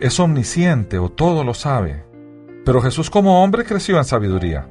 [0.00, 2.04] es omnisciente o todo lo sabe,
[2.64, 4.68] pero Jesús como hombre creció en sabiduría.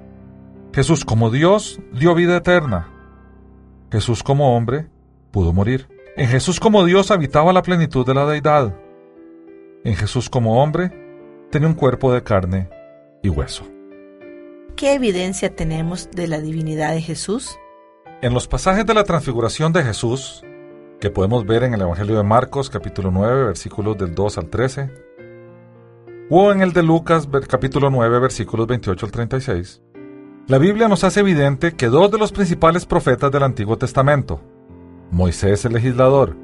[0.74, 2.90] Jesús como Dios dio vida eterna,
[3.92, 4.88] Jesús como hombre
[5.30, 5.88] pudo morir.
[6.18, 8.76] En Jesús como Dios habitaba la plenitud de la deidad.
[9.84, 10.92] En Jesús como hombre
[11.52, 12.70] tenía un cuerpo de carne
[13.22, 13.68] y hueso.
[14.76, 17.56] ¿Qué evidencia tenemos de la divinidad de Jesús?
[18.24, 20.44] En los pasajes de la transfiguración de Jesús,
[21.00, 24.90] que podemos ver en el Evangelio de Marcos capítulo 9 versículos del 2 al 13,
[26.36, 29.84] o en el de Lucas capítulo 9 versículos 28 al 36,
[30.48, 34.42] la Biblia nos hace evidente que dos de los principales profetas del Antiguo Testamento,
[35.12, 36.36] Moisés el legislador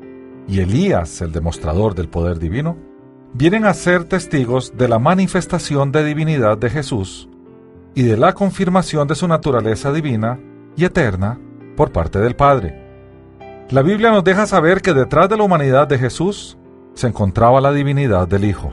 [0.47, 2.77] y Elías el demostrador del poder divino,
[3.33, 7.27] vienen a ser testigos de la manifestación de divinidad de Jesús
[7.95, 10.39] y de la confirmación de su naturaleza divina
[10.75, 11.39] y eterna
[11.75, 13.65] por parte del Padre.
[13.71, 16.59] La Biblia nos deja saber que detrás de la humanidad de Jesús
[16.93, 18.71] se encontraba la divinidad del Hijo.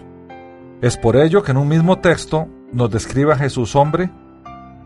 [0.82, 4.10] Es por ello que en un mismo texto nos describe a Jesús hombre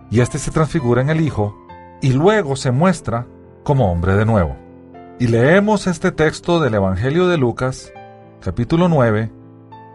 [0.09, 1.57] y éste se transfigura en el Hijo
[2.01, 3.27] y luego se muestra
[3.65, 4.57] como hombre de nuevo.
[5.19, 7.93] Y leemos este texto del Evangelio de Lucas,
[8.41, 9.33] capítulo 9,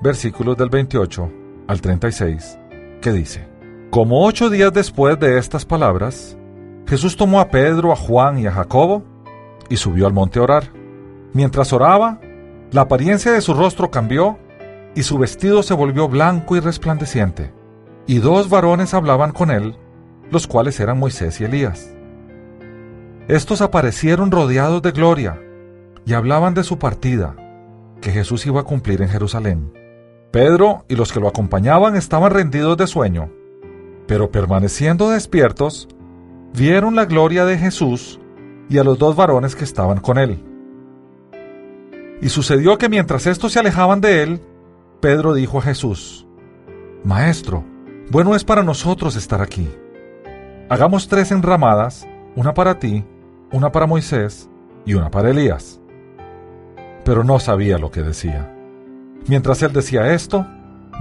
[0.02, 1.32] versículos del 28
[1.68, 2.60] al 36,
[3.02, 3.48] que dice,
[3.90, 6.38] Como ocho días después de estas palabras,
[6.88, 9.04] Jesús tomó a Pedro, a Juan y a Jacobo
[9.70, 10.72] y subió al monte a orar.
[11.32, 12.20] Mientras oraba,
[12.72, 14.38] la apariencia de su rostro cambió
[14.96, 17.54] y su vestido se volvió blanco y resplandeciente.
[18.08, 19.78] Y dos varones hablaban con él,
[20.32, 21.94] los cuales eran Moisés y Elías.
[23.28, 25.42] Estos aparecieron rodeados de gloria
[26.06, 27.36] y hablaban de su partida,
[28.00, 29.74] que Jesús iba a cumplir en Jerusalén.
[30.32, 33.32] Pedro y los que lo acompañaban estaban rendidos de sueño,
[34.08, 35.88] pero permaneciendo despiertos,
[36.54, 38.20] vieron la gloria de Jesús
[38.70, 40.44] y a los dos varones que estaban con él.
[42.22, 44.42] Y sucedió que mientras estos se alejaban de él,
[45.06, 46.26] Pedro dijo a Jesús,
[47.04, 47.64] Maestro,
[48.10, 49.70] bueno es para nosotros estar aquí.
[50.68, 53.06] Hagamos tres enramadas, una para ti,
[53.52, 54.50] una para Moisés
[54.84, 55.80] y una para Elías.
[57.04, 58.52] Pero no sabía lo que decía.
[59.28, 60.48] Mientras él decía esto,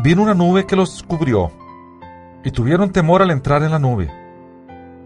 [0.02, 1.50] vino una nube que los cubrió,
[2.44, 4.10] y tuvieron temor al entrar en la nube.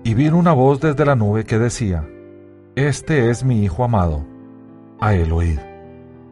[0.02, 2.04] Y vino una voz desde la nube que decía,
[2.74, 4.26] Este es mi Hijo amado,
[5.00, 5.60] a él oíd.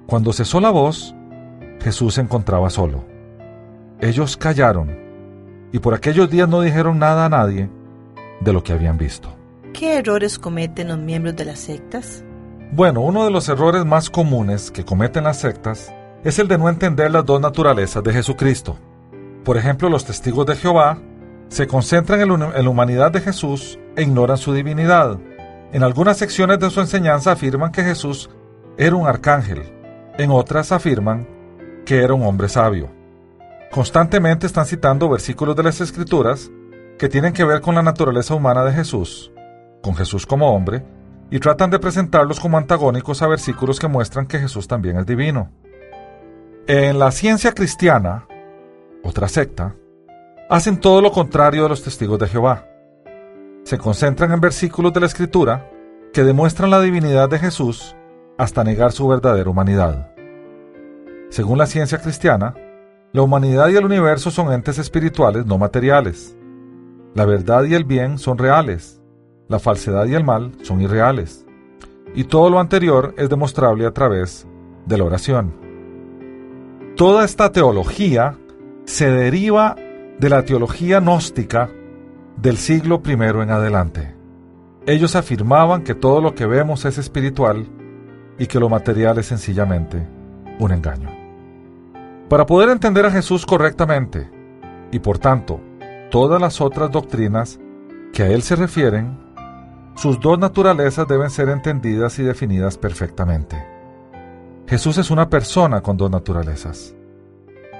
[0.08, 1.15] Cuando cesó la voz,
[1.80, 3.04] Jesús se encontraba solo.
[4.00, 4.96] Ellos callaron,
[5.72, 7.68] y por aquellos días no dijeron nada a nadie
[8.40, 9.34] de lo que habían visto.
[9.72, 12.24] ¿Qué errores cometen los miembros de las sectas?
[12.72, 15.92] Bueno, uno de los errores más comunes que cometen las sectas
[16.24, 18.76] es el de no entender las dos naturalezas de Jesucristo.
[19.44, 20.98] Por ejemplo, los testigos de Jehová
[21.48, 25.18] se concentran en la humanidad de Jesús e ignoran su divinidad.
[25.72, 28.30] En algunas secciones de su enseñanza afirman que Jesús
[28.76, 29.62] era un arcángel,
[30.18, 31.28] en otras afirman
[31.86, 32.90] que era un hombre sabio.
[33.70, 36.50] Constantemente están citando versículos de las Escrituras
[36.98, 39.32] que tienen que ver con la naturaleza humana de Jesús,
[39.82, 40.84] con Jesús como hombre,
[41.30, 45.50] y tratan de presentarlos como antagónicos a versículos que muestran que Jesús también es divino.
[46.66, 48.26] En la ciencia cristiana,
[49.02, 49.74] otra secta,
[50.48, 52.66] hacen todo lo contrario de los testigos de Jehová.
[53.64, 55.70] Se concentran en versículos de la Escritura
[56.12, 57.94] que demuestran la divinidad de Jesús
[58.38, 60.15] hasta negar su verdadera humanidad.
[61.28, 62.54] Según la ciencia cristiana,
[63.12, 66.36] la humanidad y el universo son entes espirituales no materiales.
[67.14, 69.00] La verdad y el bien son reales,
[69.48, 71.46] la falsedad y el mal son irreales.
[72.14, 74.46] Y todo lo anterior es demostrable a través
[74.86, 75.54] de la oración.
[76.96, 78.38] Toda esta teología
[78.84, 79.76] se deriva
[80.18, 81.70] de la teología gnóstica
[82.36, 84.14] del siglo I en adelante.
[84.86, 87.66] Ellos afirmaban que todo lo que vemos es espiritual
[88.38, 90.06] y que lo material es sencillamente
[90.58, 91.15] un engaño.
[92.28, 94.28] Para poder entender a Jesús correctamente,
[94.90, 95.60] y por tanto
[96.10, 97.60] todas las otras doctrinas
[98.12, 99.16] que a Él se refieren,
[99.94, 103.56] sus dos naturalezas deben ser entendidas y definidas perfectamente.
[104.66, 106.96] Jesús es una persona con dos naturalezas.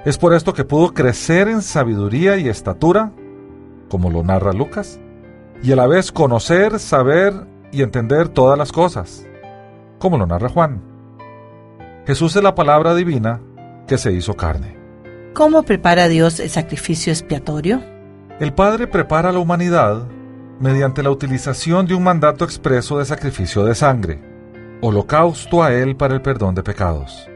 [0.05, 3.11] Es por esto que pudo crecer en sabiduría y estatura,
[3.89, 4.97] como lo narra Lucas,
[5.61, 7.33] y a la vez conocer, saber
[7.73, 9.27] y entender todas las cosas,
[9.99, 10.81] como lo narra Juan.
[12.05, 13.41] Jesús es la palabra divina
[13.87, 14.77] que se hizo carne.
[15.33, 17.81] ¿Cómo prepara Dios el sacrificio expiatorio?
[18.39, 20.07] El Padre prepara a la humanidad
[20.59, 24.19] mediante la utilización de un mandato expreso de sacrificio de sangre
[24.81, 27.29] holocausto a Él para el perdón de pecados.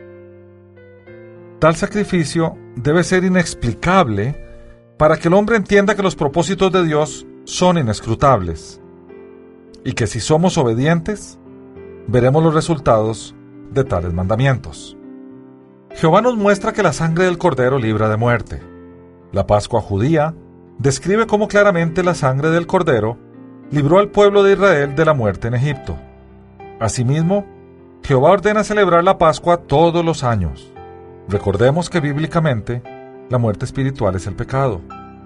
[1.60, 4.36] Tal sacrificio debe ser inexplicable
[4.98, 8.82] para que el hombre entienda que los propósitos de Dios son inescrutables
[9.84, 11.40] y que si somos obedientes,
[12.08, 13.36] veremos los resultados
[13.72, 14.98] de tales mandamientos.
[15.96, 18.62] Jehová nos muestra que la sangre del cordero libra de muerte.
[19.32, 20.34] La Pascua judía
[20.78, 23.18] describe cómo claramente la sangre del cordero
[23.72, 25.98] libró al pueblo de Israel de la muerte en Egipto.
[26.80, 27.46] Asimismo,
[28.04, 30.74] Jehová ordena celebrar la Pascua todos los años.
[31.28, 32.82] Recordemos que bíblicamente
[33.30, 34.82] la muerte espiritual es el pecado.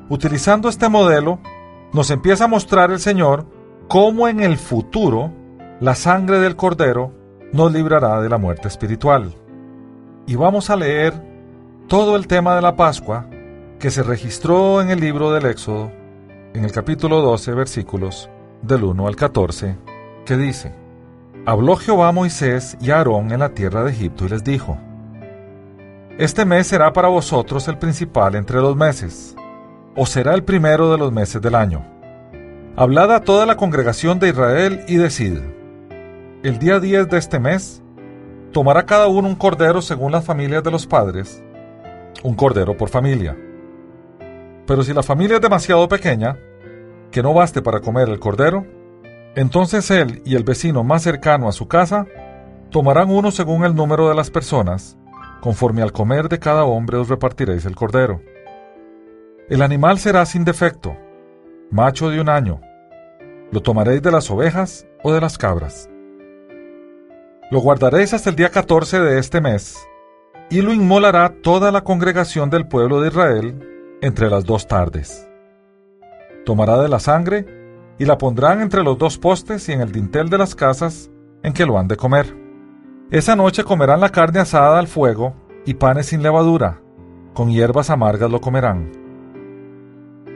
[0.10, 1.40] Utilizando este modelo,
[1.94, 3.46] nos empieza a mostrar el Señor
[3.88, 5.32] cómo en el futuro
[5.80, 7.14] la sangre del Cordero
[7.54, 9.34] nos librará de la muerte espiritual.
[10.28, 11.14] Y vamos a leer
[11.88, 13.28] todo el tema de la Pascua
[13.80, 15.92] que se registró en el libro del Éxodo,
[16.56, 18.28] en el capítulo 12, versículos
[18.64, 19.76] del 1 al 14,
[20.26, 20.74] que dice,
[21.46, 24.80] Habló Jehová a Moisés y a Aarón en la tierra de Egipto y les dijo,
[26.18, 29.36] Este mes será para vosotros el principal entre los meses,
[29.96, 31.86] o será el primero de los meses del año.
[32.76, 35.38] Hablad a toda la congregación de Israel y decid,
[36.42, 37.84] el día 10 de este mes,
[38.56, 41.44] tomará cada uno un cordero según las familias de los padres,
[42.24, 43.38] un cordero por familia.
[44.66, 46.40] Pero si la familia es demasiado pequeña,
[47.12, 48.66] que no baste para comer el cordero,
[49.36, 52.08] entonces él y el vecino más cercano a su casa
[52.70, 54.98] tomarán uno según el número de las personas,
[55.42, 58.22] conforme al comer de cada hombre os repartiréis el cordero.
[59.50, 60.96] El animal será sin defecto,
[61.72, 62.62] macho de un año.
[63.52, 65.90] Lo tomaréis de las ovejas o de las cabras.
[67.52, 69.88] Lo guardaréis hasta el día 14 de este mes,
[70.50, 75.30] y lo inmolará toda la congregación del pueblo de Israel entre las dos tardes.
[76.44, 77.46] Tomará de la sangre
[78.00, 81.12] y la pondrán entre los dos postes y en el dintel de las casas
[81.44, 82.36] en que lo han de comer.
[83.12, 85.36] Esa noche comerán la carne asada al fuego
[85.68, 86.82] y panes sin levadura,
[87.36, 88.92] con hierbas amargas lo comerán.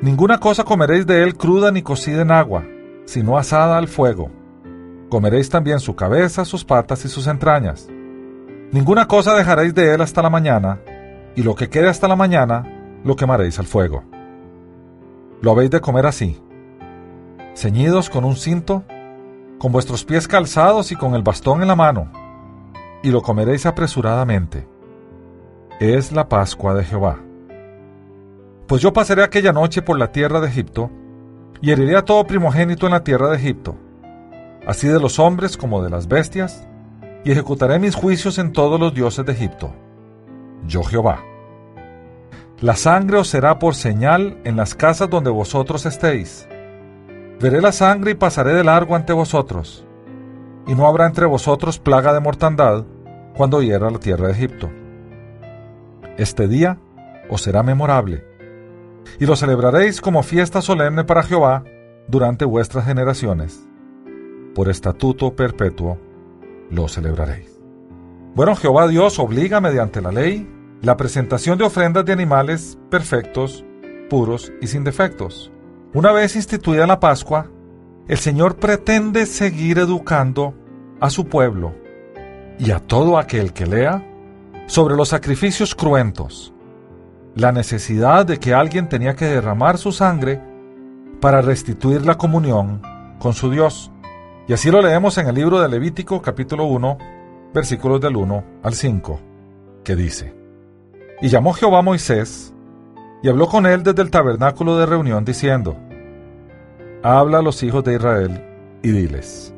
[0.03, 2.65] Ninguna cosa comeréis de él cruda ni cocida en agua,
[3.05, 4.29] sino asada al fuego.
[5.09, 7.87] Comeréis también su cabeza, sus patas y sus entrañas.
[8.71, 10.79] Ninguna cosa dejaréis de él hasta la mañana,
[11.35, 14.03] y lo que quede hasta la mañana lo quemaréis al fuego.
[15.41, 16.39] Lo habéis de comer así
[17.59, 18.85] ceñidos con un cinto,
[19.57, 22.09] con vuestros pies calzados y con el bastón en la mano,
[23.03, 24.65] y lo comeréis apresuradamente.
[25.81, 27.19] Es la Pascua de Jehová.
[28.65, 30.89] Pues yo pasaré aquella noche por la tierra de Egipto,
[31.61, 33.75] y heriré a todo primogénito en la tierra de Egipto,
[34.65, 36.67] así de los hombres como de las bestias,
[37.23, 39.73] y ejecutaré mis juicios en todos los dioses de Egipto.
[40.65, 41.23] Yo Jehová.
[42.61, 46.47] La sangre os será por señal en las casas donde vosotros estéis
[47.39, 49.85] Veré la sangre y pasaré de largo ante vosotros,
[50.67, 52.83] y no habrá entre vosotros plaga de mortandad
[53.33, 54.69] cuando hiera la tierra de Egipto.
[56.17, 56.79] Este día
[57.29, 58.25] os será memorable,
[59.21, 61.63] y lo celebraréis como fiesta solemne para Jehová
[62.09, 63.68] durante vuestras generaciones.
[64.53, 65.97] Por estatuto perpetuo
[66.69, 67.59] lo celebraréis.
[68.35, 70.47] Bueno, Jehová Dios obliga mediante la ley
[70.81, 73.65] la presentación de ofrendas de animales perfectos,
[74.09, 75.51] puros y sin defectos
[75.91, 77.47] una vez instituida la Pascua,
[78.07, 80.53] el Señor pretende seguir educando
[80.99, 81.73] a su pueblo
[82.59, 84.05] y a todo aquel que lea
[84.67, 86.53] sobre los sacrificios cruentos,
[87.33, 90.39] la necesidad de que alguien tenía que derramar su sangre
[91.19, 92.83] para restituir la comunión
[93.17, 93.91] con su Dios.
[94.49, 96.97] Y así lo leemos en el libro de Levítico capítulo 1,
[97.53, 99.19] versículos del 1 al 5,
[99.83, 100.33] que dice,
[101.21, 102.51] Y llamó Jehová a Moisés,
[103.21, 105.77] y habló con él desde el tabernáculo de reunión diciendo,
[107.03, 108.43] Habla a los hijos de Israel
[108.81, 109.53] y diles,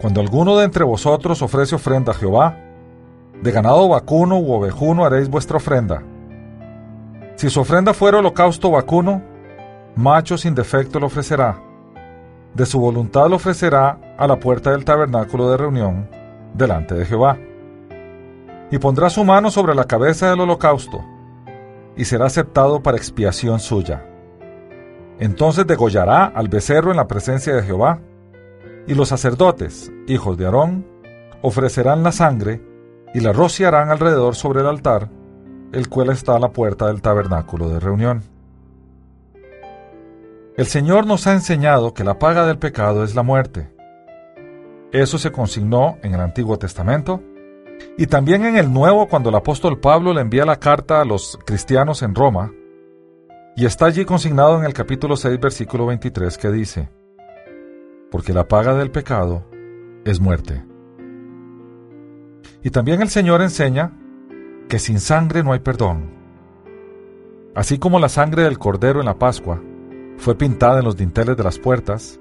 [0.00, 2.58] Cuando alguno de entre vosotros ofrece ofrenda a Jehová,
[3.42, 6.00] de ganado vacuno u ovejuno haréis vuestra ofrenda.
[7.34, 9.20] Si su ofrenda fuera holocausto vacuno,
[9.96, 11.69] macho sin defecto lo ofrecerá.
[12.54, 16.08] De su voluntad lo ofrecerá a la puerta del tabernáculo de reunión,
[16.54, 17.38] delante de Jehová.
[18.70, 21.04] Y pondrá su mano sobre la cabeza del holocausto,
[21.96, 24.04] y será aceptado para expiación suya.
[25.18, 28.00] Entonces degollará al becerro en la presencia de Jehová,
[28.86, 30.86] y los sacerdotes, hijos de Aarón,
[31.42, 32.62] ofrecerán la sangre
[33.14, 35.08] y la rociarán alrededor sobre el altar,
[35.72, 38.29] el cual está a la puerta del tabernáculo de reunión.
[40.60, 43.70] El Señor nos ha enseñado que la paga del pecado es la muerte.
[44.92, 47.22] Eso se consignó en el Antiguo Testamento
[47.96, 51.38] y también en el Nuevo cuando el apóstol Pablo le envía la carta a los
[51.46, 52.52] cristianos en Roma,
[53.56, 56.90] y está allí consignado en el capítulo 6, versículo 23, que dice,
[58.10, 59.46] Porque la paga del pecado
[60.04, 60.62] es muerte.
[62.62, 63.98] Y también el Señor enseña
[64.68, 66.10] que sin sangre no hay perdón.
[67.54, 69.62] Así como la sangre del cordero en la Pascua
[70.20, 72.20] fue pintada en los dinteles de las puertas,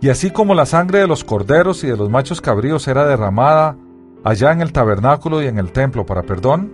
[0.00, 3.76] y así como la sangre de los corderos y de los machos cabríos era derramada
[4.24, 6.72] allá en el tabernáculo y en el templo para perdón,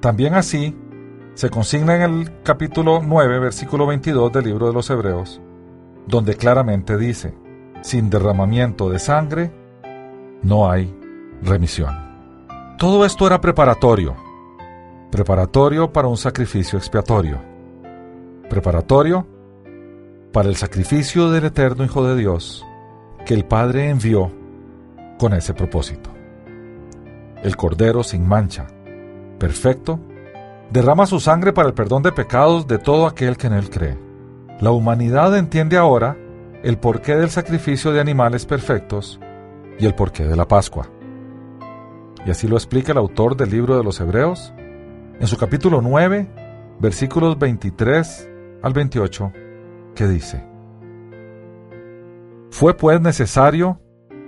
[0.00, 0.76] también así
[1.34, 5.40] se consigna en el capítulo 9, versículo 22 del libro de los Hebreos,
[6.06, 7.34] donde claramente dice,
[7.82, 9.52] sin derramamiento de sangre
[10.42, 10.94] no hay
[11.42, 11.96] remisión.
[12.78, 14.16] Todo esto era preparatorio,
[15.10, 17.40] preparatorio para un sacrificio expiatorio,
[18.48, 19.31] preparatorio
[20.32, 22.64] para el sacrificio del eterno Hijo de Dios
[23.26, 24.32] que el Padre envió
[25.18, 26.10] con ese propósito.
[27.42, 28.66] El Cordero sin mancha,
[29.38, 30.00] perfecto,
[30.70, 33.98] derrama su sangre para el perdón de pecados de todo aquel que en él cree.
[34.60, 36.16] La humanidad entiende ahora
[36.62, 39.20] el porqué del sacrificio de animales perfectos
[39.78, 40.88] y el porqué de la Pascua.
[42.24, 44.52] Y así lo explica el autor del libro de los Hebreos
[45.20, 46.28] en su capítulo 9,
[46.80, 48.28] versículos 23
[48.62, 49.32] al 28,
[49.94, 50.44] que dice,
[52.50, 53.80] Fue pues necesario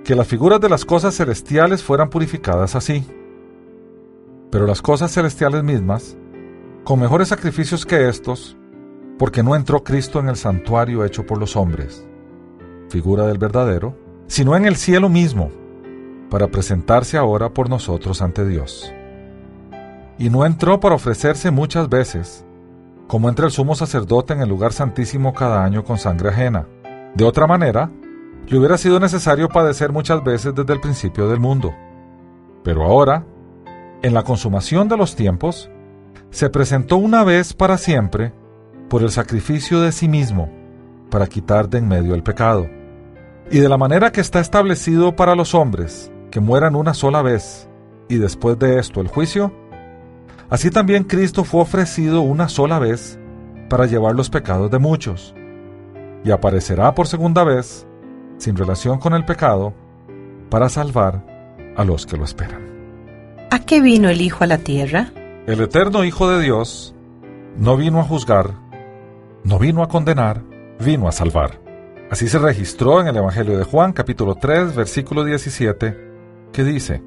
[0.04, 3.06] que las figuras de las cosas celestiales fueran purificadas así,
[4.50, 6.16] pero las cosas celestiales mismas,
[6.84, 8.56] con mejores sacrificios que estos,
[9.18, 12.06] porque no entró Cristo en el santuario hecho por los hombres,
[12.88, 13.96] figura del verdadero,
[14.26, 15.50] sino en el cielo mismo,
[16.30, 18.92] para presentarse ahora por nosotros ante Dios.
[20.18, 22.44] Y no entró para ofrecerse muchas veces,
[23.06, 26.66] como entra el sumo sacerdote en el lugar santísimo cada año con sangre ajena.
[27.14, 27.90] De otra manera,
[28.46, 31.74] le hubiera sido necesario padecer muchas veces desde el principio del mundo.
[32.62, 33.24] Pero ahora,
[34.02, 35.70] en la consumación de los tiempos,
[36.30, 38.32] se presentó una vez para siempre
[38.88, 40.50] por el sacrificio de sí mismo,
[41.10, 42.68] para quitar de en medio el pecado.
[43.50, 47.68] Y de la manera que está establecido para los hombres, que mueran una sola vez,
[48.08, 49.52] y después de esto el juicio,
[50.54, 53.18] así también Cristo fue ofrecido una sola vez
[53.68, 55.34] para llevar los pecados de muchos,
[56.22, 57.88] y aparecerá por segunda vez,
[58.38, 59.74] sin relación con el pecado,
[60.50, 61.26] para salvar
[61.76, 62.62] a los que lo esperan.
[63.50, 65.10] ¿A qué vino el Hijo a la tierra?
[65.48, 66.94] El eterno Hijo de Dios
[67.56, 68.52] no vino a juzgar,
[69.42, 70.44] no vino a condenar,
[70.78, 71.60] vino a salvar.
[72.12, 75.98] Así se registró en el Evangelio de Juan capítulo 3 versículo 17,
[76.52, 77.02] que dice,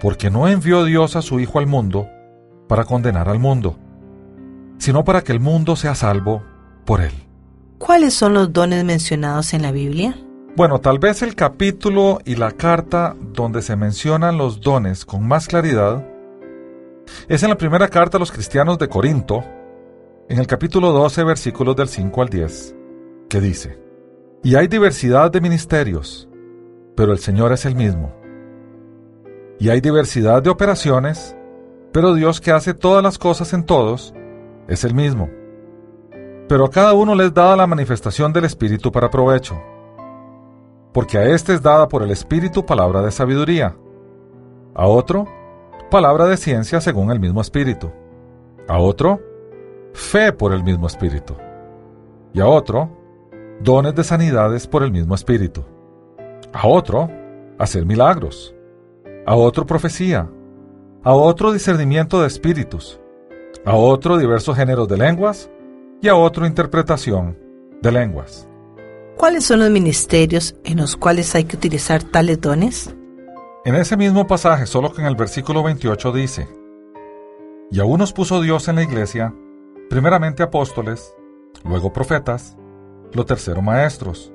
[0.00, 2.08] Porque no envió Dios a su Hijo al mundo
[2.68, 3.76] para condenar al mundo,
[4.78, 6.42] sino para que el mundo sea salvo
[6.84, 7.12] por él.
[7.78, 10.16] ¿Cuáles son los dones mencionados en la Biblia?
[10.56, 15.46] Bueno, tal vez el capítulo y la carta donde se mencionan los dones con más
[15.46, 16.04] claridad
[17.28, 19.44] es en la primera carta a los cristianos de Corinto,
[20.28, 22.76] en el capítulo 12, versículos del 5 al 10,
[23.28, 23.78] que dice,
[24.42, 26.28] Y hay diversidad de ministerios,
[26.96, 28.19] pero el Señor es el mismo.
[29.60, 31.36] Y hay diversidad de operaciones,
[31.92, 34.14] pero Dios que hace todas las cosas en todos,
[34.68, 35.28] es el mismo.
[36.48, 39.60] Pero a cada uno les dada la manifestación del Espíritu para provecho.
[40.94, 43.76] Porque a éste es dada por el Espíritu palabra de sabiduría,
[44.74, 45.28] a otro
[45.90, 47.92] palabra de ciencia según el mismo Espíritu,
[48.66, 49.20] a otro
[49.92, 51.36] fe por el mismo Espíritu,
[52.32, 52.88] y a otro,
[53.60, 55.66] dones de sanidades por el mismo Espíritu,
[56.54, 57.10] a otro,
[57.58, 58.54] hacer milagros,
[59.30, 60.28] a otro profecía,
[61.04, 63.00] a otro discernimiento de espíritus,
[63.64, 65.48] a otro diversos géneros de lenguas,
[66.02, 67.38] y a otro interpretación
[67.80, 68.48] de lenguas.
[69.16, 72.92] ¿Cuáles son los ministerios en los cuales hay que utilizar tales dones?
[73.64, 76.48] En ese mismo pasaje, solo que en el versículo 28 dice,
[77.70, 79.32] Y a unos puso Dios en la iglesia
[79.88, 81.14] primeramente apóstoles,
[81.62, 82.56] luego profetas,
[83.12, 84.32] lo tercero maestros,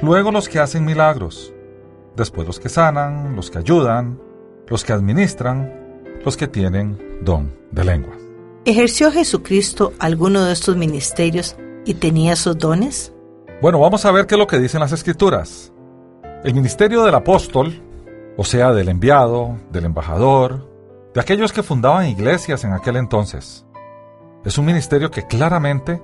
[0.00, 1.52] luego los que hacen milagros,
[2.18, 4.20] después los que sanan, los que ayudan,
[4.66, 5.72] los que administran,
[6.24, 8.18] los que tienen don de lenguas.
[8.64, 11.56] ¿Ejerció Jesucristo alguno de estos ministerios
[11.86, 13.14] y tenía esos dones?
[13.62, 15.72] Bueno, vamos a ver qué es lo que dicen las escrituras.
[16.44, 17.82] El ministerio del apóstol,
[18.36, 20.68] o sea, del enviado, del embajador,
[21.14, 23.64] de aquellos que fundaban iglesias en aquel entonces,
[24.44, 26.02] es un ministerio que claramente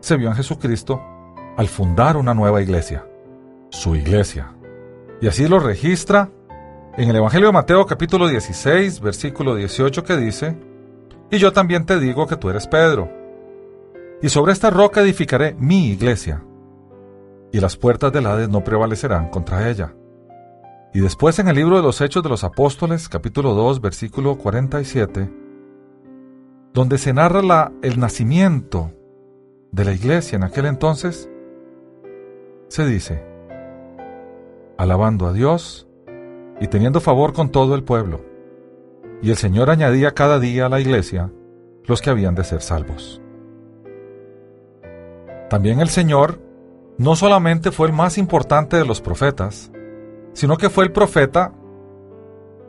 [0.00, 1.02] se vio en Jesucristo
[1.56, 3.06] al fundar una nueva iglesia,
[3.70, 4.53] su iglesia.
[5.24, 6.28] Y así lo registra
[6.98, 10.54] en el Evangelio de Mateo capítulo 16, versículo 18 que dice,
[11.30, 13.10] Y yo también te digo que tú eres Pedro,
[14.20, 16.44] y sobre esta roca edificaré mi iglesia,
[17.52, 19.94] y las puertas del Hades no prevalecerán contra ella.
[20.92, 25.30] Y después en el libro de los Hechos de los Apóstoles capítulo 2, versículo 47,
[26.74, 28.92] donde se narra el nacimiento
[29.72, 31.30] de la iglesia en aquel entonces,
[32.68, 33.33] se dice,
[34.78, 35.88] alabando a Dios
[36.60, 38.20] y teniendo favor con todo el pueblo.
[39.22, 41.30] Y el Señor añadía cada día a la iglesia
[41.84, 43.20] los que habían de ser salvos.
[45.48, 46.40] También el Señor
[46.98, 49.70] no solamente fue el más importante de los profetas,
[50.32, 51.52] sino que fue el profeta,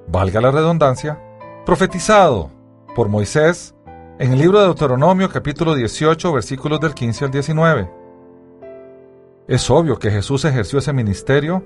[0.07, 1.21] valga la redundancia,
[1.65, 2.51] profetizado
[2.95, 3.75] por Moisés
[4.19, 7.91] en el libro de Deuteronomio capítulo 18 versículos del 15 al 19.
[9.47, 11.63] Es obvio que Jesús ejerció ese ministerio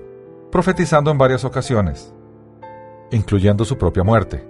[0.50, 2.12] profetizando en varias ocasiones,
[3.10, 4.46] incluyendo su propia muerte.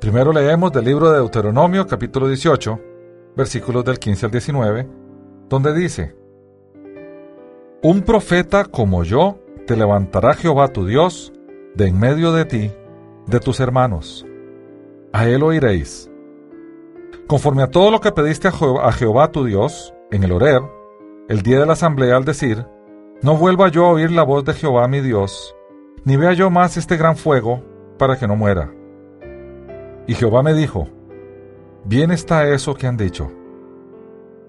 [0.00, 2.80] Primero leemos del libro de Deuteronomio capítulo 18,
[3.34, 4.88] versículos del 15 al 19,
[5.48, 6.16] donde dice,
[7.82, 11.32] Un profeta como yo te levantará Jehová tu Dios
[11.74, 12.72] de en medio de ti,
[13.26, 14.26] de tus hermanos.
[15.12, 16.10] A él oiréis.
[17.26, 20.62] Conforme a todo lo que pediste a Jehová, a Jehová tu Dios, en el Orer,
[21.28, 22.66] el día de la asamblea al decir,
[23.22, 25.54] no vuelva yo a oír la voz de Jehová mi Dios,
[26.04, 27.62] ni vea yo más este gran fuego,
[27.98, 28.70] para que no muera.
[30.06, 30.88] Y Jehová me dijo,
[31.84, 33.30] Bien está eso que han dicho.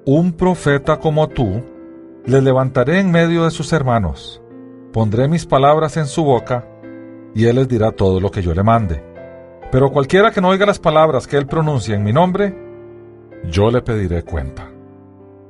[0.05, 1.63] Un profeta como tú,
[2.25, 4.41] le levantaré en medio de sus hermanos,
[4.91, 6.67] pondré mis palabras en su boca,
[7.33, 9.03] y él les dirá todo lo que yo le mande.
[9.71, 12.57] Pero cualquiera que no oiga las palabras que él pronuncia en mi nombre,
[13.49, 14.71] yo le pediré cuenta.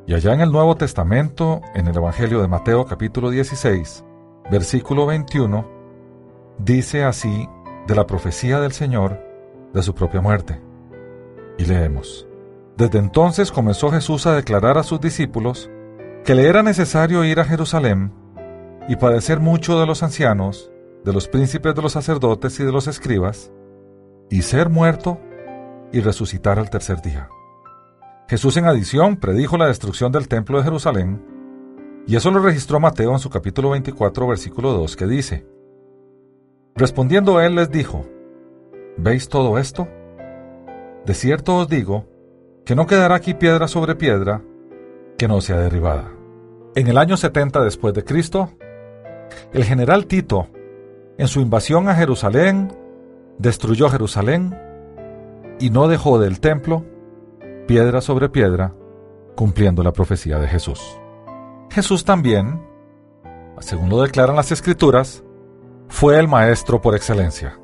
[0.08, 4.06] Y allá en el Nuevo Testamento, en el Evangelio de Mateo capítulo 16,
[4.50, 5.70] versículo 21,
[6.60, 7.50] dice así
[7.88, 9.22] de la profecía del Señor,
[9.74, 10.62] de su propia muerte.
[11.58, 12.26] Y leemos,
[12.78, 15.70] Desde entonces comenzó Jesús a declarar a sus discípulos
[16.24, 18.14] que le era necesario ir a Jerusalén
[18.88, 20.72] y padecer mucho de los ancianos,
[21.04, 23.52] de los príncipes de los sacerdotes y de los escribas,
[24.30, 25.20] y ser muerto
[25.92, 27.28] y resucitar al tercer día.
[28.30, 31.24] Jesús en adición predijo la destrucción del templo de Jerusalén,
[32.06, 35.48] y eso lo registró Mateo en su capítulo 24, versículo 2, que dice,
[36.76, 38.06] Respondiendo él les dijo,
[38.98, 39.88] ¿Veis todo esto?
[41.06, 42.06] De cierto os digo
[42.66, 44.42] que no quedará aquí piedra sobre piedra
[45.18, 46.12] que no sea derribada.
[46.76, 48.52] En el año 70 después de Cristo,
[49.54, 50.50] el general Tito,
[51.18, 52.74] en su invasión a Jerusalén,
[53.38, 54.54] destruyó Jerusalén
[55.60, 56.84] y no dejó del templo
[57.68, 58.74] piedra sobre piedra,
[59.36, 60.98] cumpliendo la profecía de Jesús.
[61.70, 62.66] Jesús también,
[63.60, 65.24] según lo declaran las escrituras,
[65.90, 67.60] fue el maestro por excelencia.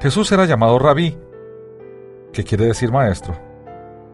[0.00, 1.16] Jesús era llamado rabí,
[2.32, 3.34] que quiere decir maestro,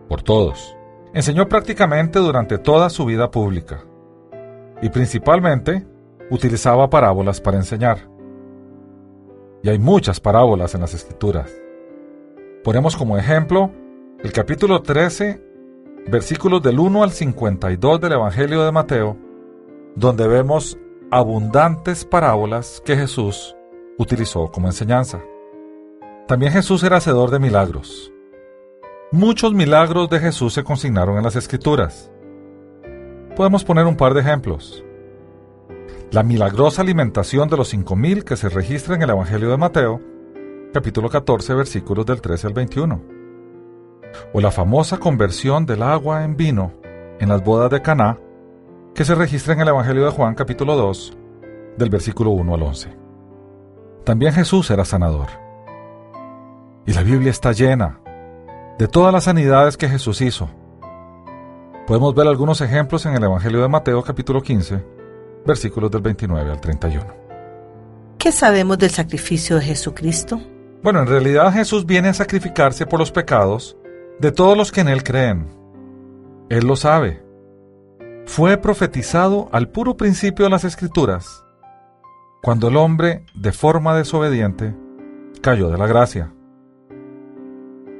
[0.08, 0.76] por todos.
[1.14, 3.84] Enseñó prácticamente durante toda su vida pública
[4.80, 5.86] y principalmente
[6.30, 7.98] utilizaba parábolas para enseñar.
[9.62, 11.50] Y hay muchas parábolas en las escrituras.
[12.64, 13.70] Ponemos como ejemplo
[14.22, 15.42] el capítulo 13,
[16.06, 19.16] versículos del 1 al 52 del Evangelio de Mateo,
[19.96, 20.78] donde vemos
[21.10, 23.56] abundantes parábolas que Jesús
[23.98, 25.20] utilizó como enseñanza.
[26.28, 28.12] También Jesús era hacedor de milagros.
[29.10, 32.12] Muchos milagros de Jesús se consignaron en las Escrituras.
[33.34, 34.84] Podemos poner un par de ejemplos.
[36.12, 40.00] La milagrosa alimentación de los cinco mil que se registra en el Evangelio de Mateo,
[40.72, 43.21] capítulo 14, versículos del 13 al 21.
[44.32, 46.72] O la famosa conversión del agua en vino
[47.20, 48.18] en las bodas de Caná,
[48.94, 51.16] que se registra en el Evangelio de Juan, capítulo 2,
[51.76, 52.96] del versículo 1 al 11.
[54.04, 55.28] También Jesús era sanador.
[56.84, 58.00] Y la Biblia está llena
[58.78, 60.50] de todas las sanidades que Jesús hizo.
[61.86, 64.84] Podemos ver algunos ejemplos en el Evangelio de Mateo capítulo 15,
[65.46, 67.06] versículos del 29 al 31.
[68.18, 70.40] ¿Qué sabemos del sacrificio de Jesucristo?
[70.82, 73.76] Bueno, en realidad Jesús viene a sacrificarse por los pecados
[74.22, 75.48] de todos los que en Él creen.
[76.48, 77.24] Él lo sabe.
[78.24, 81.44] Fue profetizado al puro principio de las Escrituras,
[82.40, 84.76] cuando el hombre, de forma desobediente,
[85.40, 86.32] cayó de la gracia.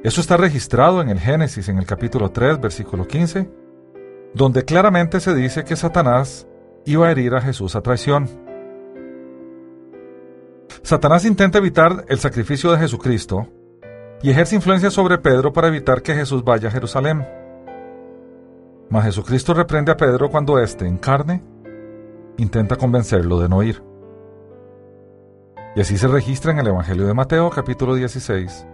[0.01, 3.51] Eso está registrado en el Génesis en el capítulo 3, versículo 15,
[4.33, 6.47] donde claramente se dice que Satanás
[6.85, 8.29] iba a herir a Jesús a traición.
[10.83, 13.49] Satanás intenta evitar el sacrificio de Jesucristo
[14.23, 17.27] y ejerce influencia sobre Pedro para evitar que Jesús vaya a Jerusalén.
[18.89, 21.43] Mas Jesucristo reprende a Pedro cuando éste, en carne,
[22.37, 23.83] intenta convencerlo de no ir.
[25.75, 28.65] Y así se registra en el Evangelio de Mateo capítulo 16,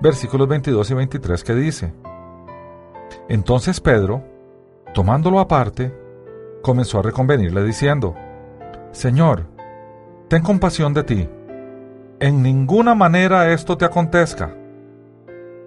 [0.00, 1.92] versículos 22 y 23 que dice,
[3.28, 4.22] Entonces Pedro,
[4.92, 5.92] tomándolo aparte,
[6.62, 8.14] comenzó a reconvenirle diciendo,
[8.92, 9.46] Señor,
[10.28, 11.28] ten compasión de ti,
[12.20, 14.54] en ninguna manera esto te acontezca.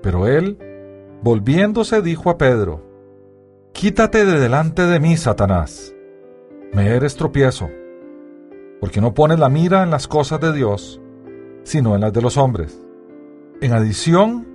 [0.07, 0.57] Pero él,
[1.21, 2.81] volviéndose, dijo a Pedro,
[3.73, 5.93] Quítate de delante de mí, Satanás,
[6.71, 7.69] me eres tropiezo,
[8.79, 11.01] porque no pones la mira en las cosas de Dios,
[11.63, 12.79] sino en las de los hombres.
[13.59, 14.47] En adición,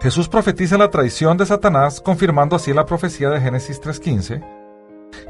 [0.00, 4.44] Jesús profetiza la traición de Satanás, confirmando así la profecía de Génesis 3.15,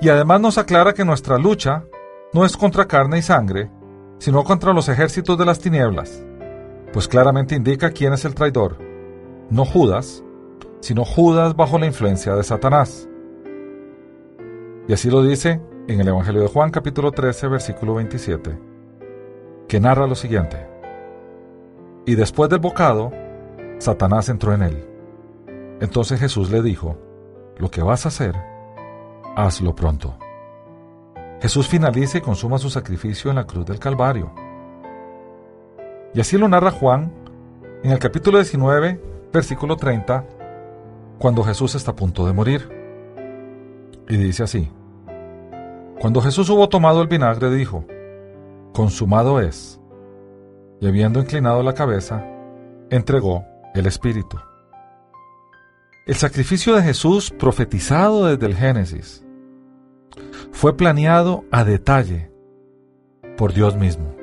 [0.00, 1.84] y además nos aclara que nuestra lucha
[2.32, 3.70] no es contra carne y sangre,
[4.20, 6.24] sino contra los ejércitos de las tinieblas,
[6.94, 8.95] pues claramente indica quién es el traidor,
[9.50, 10.24] no Judas,
[10.80, 13.08] sino Judas bajo la influencia de Satanás.
[14.88, 18.58] Y así lo dice en el Evangelio de Juan capítulo 13 versículo 27,
[19.68, 20.66] que narra lo siguiente.
[22.06, 23.12] Y después del bocado,
[23.78, 24.84] Satanás entró en él.
[25.80, 26.96] Entonces Jesús le dijo,
[27.58, 28.34] lo que vas a hacer,
[29.36, 30.16] hazlo pronto.
[31.40, 34.32] Jesús finaliza y consuma su sacrificio en la cruz del Calvario.
[36.14, 37.12] Y así lo narra Juan
[37.82, 40.24] en el capítulo 19, versículo 30,
[41.18, 42.68] cuando Jesús está a punto de morir.
[44.08, 44.70] Y dice así,
[46.00, 47.84] cuando Jesús hubo tomado el vinagre dijo,
[48.72, 49.78] consumado es,
[50.80, 52.24] y habiendo inclinado la cabeza,
[52.90, 54.38] entregó el Espíritu.
[56.06, 59.24] El sacrificio de Jesús, profetizado desde el Génesis,
[60.52, 62.30] fue planeado a detalle
[63.36, 64.14] por Dios mismo.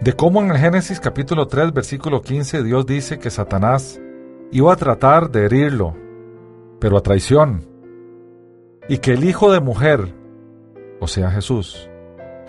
[0.00, 4.00] De cómo en el Génesis capítulo 3 versículo 15 Dios dice que Satanás
[4.50, 5.94] iba a tratar de herirlo,
[6.80, 7.68] pero a traición,
[8.88, 10.14] y que el hijo de mujer,
[11.00, 11.90] o sea Jesús,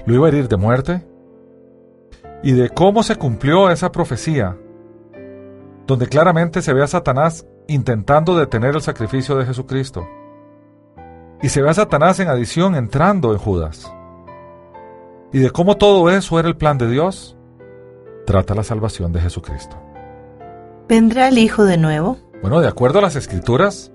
[0.05, 1.05] lo iba a herir de muerte,
[2.41, 4.57] y de cómo se cumplió esa profecía,
[5.85, 10.07] donde claramente se ve a Satanás intentando detener el sacrificio de Jesucristo,
[11.41, 13.93] y se ve a Satanás en adición entrando en Judas,
[15.33, 17.37] y de cómo todo eso era el plan de Dios,
[18.31, 19.75] trata la salvación de Jesucristo.
[20.87, 22.17] ¿Vendrá el Hijo de nuevo?
[22.41, 23.91] Bueno, de acuerdo a las escrituras,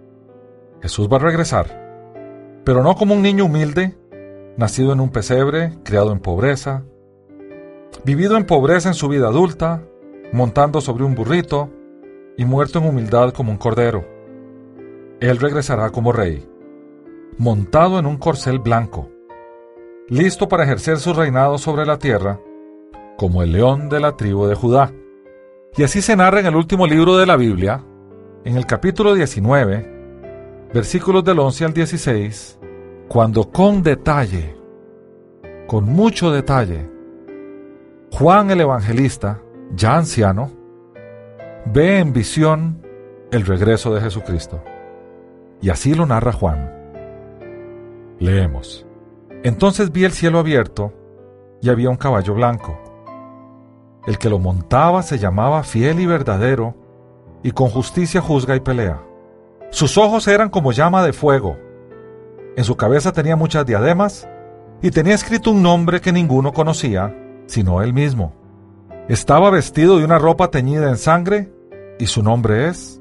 [0.82, 3.96] Jesús va a regresar, pero no como un niño humilde,
[4.58, 6.82] nacido en un pesebre, criado en pobreza,
[8.04, 9.82] vivido en pobreza en su vida adulta,
[10.34, 11.70] montando sobre un burrito
[12.36, 14.04] y muerto en humildad como un cordero.
[15.18, 16.46] Él regresará como rey,
[17.38, 19.08] montado en un corcel blanco,
[20.10, 22.38] listo para ejercer su reinado sobre la tierra,
[23.16, 24.92] como el león de la tribu de Judá.
[25.76, 27.82] Y así se narra en el último libro de la Biblia,
[28.44, 32.58] en el capítulo 19, versículos del 11 al 16,
[33.08, 34.56] cuando con detalle,
[35.66, 36.88] con mucho detalle,
[38.12, 39.42] Juan el Evangelista,
[39.74, 40.50] ya anciano,
[41.66, 42.82] ve en visión
[43.30, 44.62] el regreso de Jesucristo.
[45.60, 46.72] Y así lo narra Juan.
[48.18, 48.86] Leemos.
[49.42, 50.92] Entonces vi el cielo abierto
[51.60, 52.78] y había un caballo blanco.
[54.06, 56.74] El que lo montaba se llamaba fiel y verdadero,
[57.42, 59.02] y con justicia juzga y pelea.
[59.70, 61.58] Sus ojos eran como llama de fuego.
[62.56, 64.28] En su cabeza tenía muchas diademas,
[64.82, 67.14] y tenía escrito un nombre que ninguno conocía,
[67.46, 68.32] sino él mismo.
[69.08, 71.52] Estaba vestido de una ropa teñida en sangre,
[71.98, 73.00] y su nombre es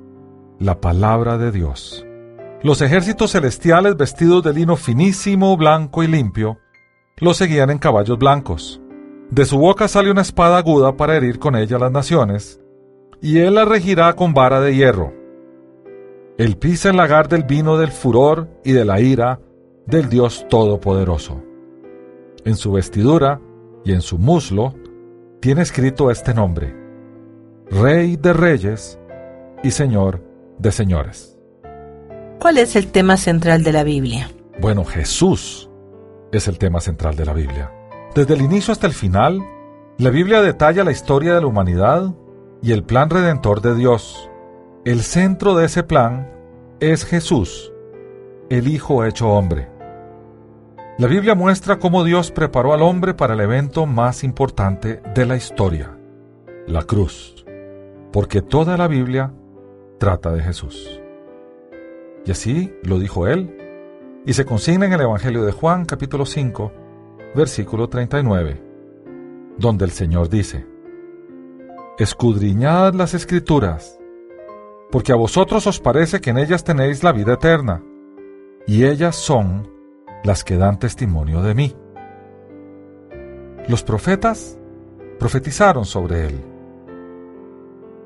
[0.59, 2.05] la palabra de Dios.
[2.63, 6.57] Los ejércitos celestiales vestidos de lino finísimo, blanco y limpio,
[7.17, 8.81] lo seguían en caballos blancos.
[9.29, 12.61] De su boca sale una espada aguda para herir con ella las naciones,
[13.21, 15.13] y él la regirá con vara de hierro.
[16.37, 19.39] Él pisa el lagar del vino del furor y de la ira
[19.85, 21.41] del Dios Todopoderoso.
[22.43, 23.41] En su vestidura
[23.83, 24.75] y en su muslo
[25.39, 26.75] tiene escrito este nombre,
[27.71, 28.99] Rey de Reyes
[29.63, 30.21] y Señor
[30.59, 31.37] de Señores.
[32.39, 34.29] ¿Cuál es el tema central de la Biblia?
[34.59, 35.69] Bueno, Jesús
[36.31, 37.71] es el tema central de la Biblia.
[38.15, 39.45] Desde el inicio hasta el final,
[39.97, 42.15] la Biblia detalla la historia de la humanidad
[42.61, 44.31] y el plan redentor de Dios.
[44.85, 46.31] El centro de ese plan
[46.79, 47.73] es Jesús,
[48.49, 49.67] el Hijo hecho hombre.
[50.97, 55.35] La Biblia muestra cómo Dios preparó al hombre para el evento más importante de la
[55.35, 55.97] historia,
[56.67, 57.45] la cruz,
[58.13, 59.33] porque toda la Biblia
[59.99, 61.01] trata de Jesús.
[62.25, 63.57] Y así lo dijo él,
[64.25, 66.84] y se consigna en el Evangelio de Juan capítulo 5,
[67.35, 68.61] versículo 39,
[69.57, 70.65] donde el Señor dice,
[71.99, 73.99] Escudriñad las escrituras,
[74.91, 77.83] porque a vosotros os parece que en ellas tenéis la vida eterna,
[78.65, 79.69] y ellas son
[80.23, 81.75] las que dan testimonio de mí.
[83.67, 84.57] Los profetas
[85.19, 86.41] profetizaron sobre él.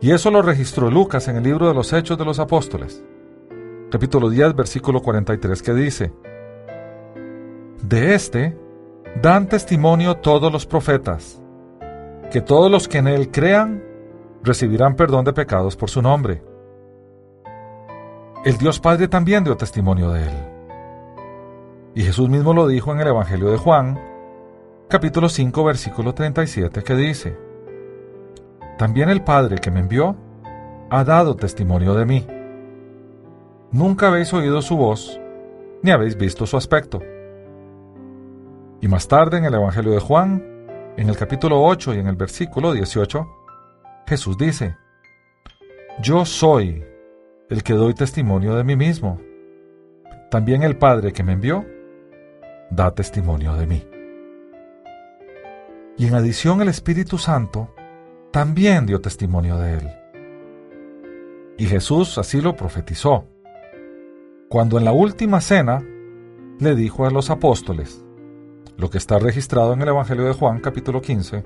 [0.01, 3.03] Y eso lo registró Lucas en el libro de los Hechos de los Apóstoles,
[3.89, 6.13] capítulo 10, versículo 43, que dice,
[7.81, 8.57] De este
[9.15, 11.41] dan testimonio todos los profetas,
[12.31, 13.83] que todos los que en él crean
[14.43, 16.41] recibirán perdón de pecados por su nombre.
[18.45, 20.33] El Dios Padre también dio testimonio de él.
[21.95, 23.99] Y Jesús mismo lo dijo en el Evangelio de Juan,
[24.87, 27.37] capítulo 5, versículo 37, que dice,
[28.77, 30.15] También el Padre que me envió
[30.89, 32.25] ha dado testimonio de mí.
[33.71, 35.19] Nunca habéis oído su voz,
[35.83, 37.01] ni habéis visto su aspecto.
[38.81, 40.41] Y más tarde en el Evangelio de Juan,
[40.95, 43.27] en el capítulo 8 y en el versículo 18,
[44.07, 44.77] Jesús dice,
[46.01, 46.83] Yo soy
[47.49, 49.19] el que doy testimonio de mí mismo.
[50.31, 51.65] También el Padre que me envió
[52.69, 53.87] da testimonio de mí.
[55.97, 57.73] Y en adición el Espíritu Santo
[58.31, 59.89] también dio testimonio de él.
[61.57, 63.27] Y Jesús así lo profetizó,
[64.47, 65.83] cuando en la última cena
[66.59, 68.05] le dijo a los apóstoles,
[68.79, 71.43] lo que está registrado en el Evangelio de Juan capítulo 15,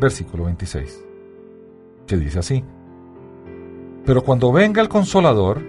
[0.00, 1.04] versículo 26,
[2.08, 2.64] que dice así,
[4.04, 5.62] Pero cuando venga el consolador,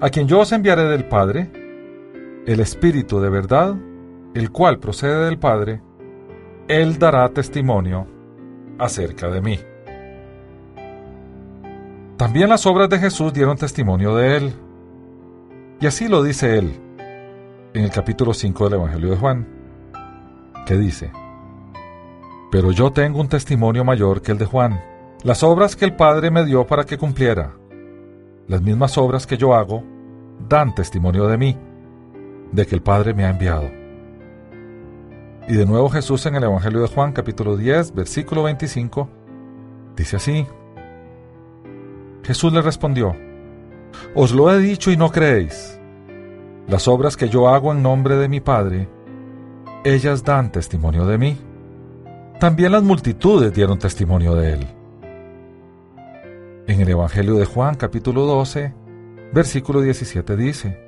[0.00, 1.50] a quien yo os enviaré del Padre,
[2.46, 3.76] el Espíritu de verdad,
[4.32, 5.82] el cual procede del Padre,
[6.66, 8.06] Él dará testimonio
[8.78, 9.58] acerca de mí.
[12.16, 14.54] También las obras de Jesús dieron testimonio de Él.
[15.78, 16.72] Y así lo dice Él
[17.74, 19.59] en el capítulo 5 del Evangelio de Juan,
[20.66, 21.12] que dice,
[22.50, 24.80] Pero yo tengo un testimonio mayor que el de Juan,
[25.22, 27.52] las obras que el Padre me dio para que cumpliera.
[28.46, 29.84] Las mismas obras que yo hago
[30.48, 31.56] dan testimonio de mí,
[32.52, 33.70] de que el Padre me ha enviado.
[35.48, 39.08] Y de nuevo Jesús en el Evangelio de Juan capítulo 10, versículo 25,
[39.96, 40.46] dice así.
[42.22, 43.16] Jesús le respondió,
[44.14, 45.78] Os lo he dicho y no creéis.
[46.68, 48.88] Las obras que yo hago en nombre de mi Padre,
[49.84, 51.38] ellas dan testimonio de mí.
[52.38, 54.66] También las multitudes dieron testimonio de él.
[56.66, 58.74] En el Evangelio de Juan capítulo 12,
[59.32, 60.80] versículo 17 dice,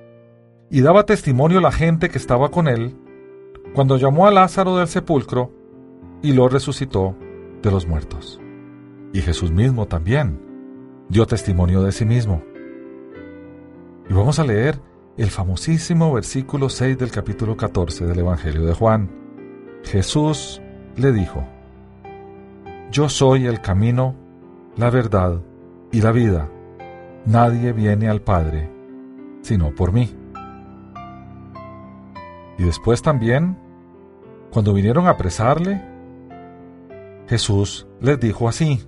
[0.70, 2.96] Y daba testimonio la gente que estaba con él,
[3.74, 5.50] cuando llamó a Lázaro del sepulcro
[6.22, 7.16] y lo resucitó
[7.62, 8.40] de los muertos.
[9.12, 10.40] Y Jesús mismo también
[11.08, 12.42] dio testimonio de sí mismo.
[14.08, 14.80] Y vamos a leer
[15.16, 19.10] el famosísimo versículo 6 del capítulo 14 del Evangelio de Juan.
[19.84, 20.62] Jesús
[20.96, 21.44] le dijo,
[22.90, 24.14] Yo soy el camino,
[24.76, 25.40] la verdad
[25.90, 26.48] y la vida.
[27.26, 28.70] Nadie viene al Padre
[29.42, 30.14] sino por mí.
[32.58, 33.58] Y después también
[34.50, 35.82] cuando vinieron a apresarle,
[37.26, 38.82] Jesús les dijo así.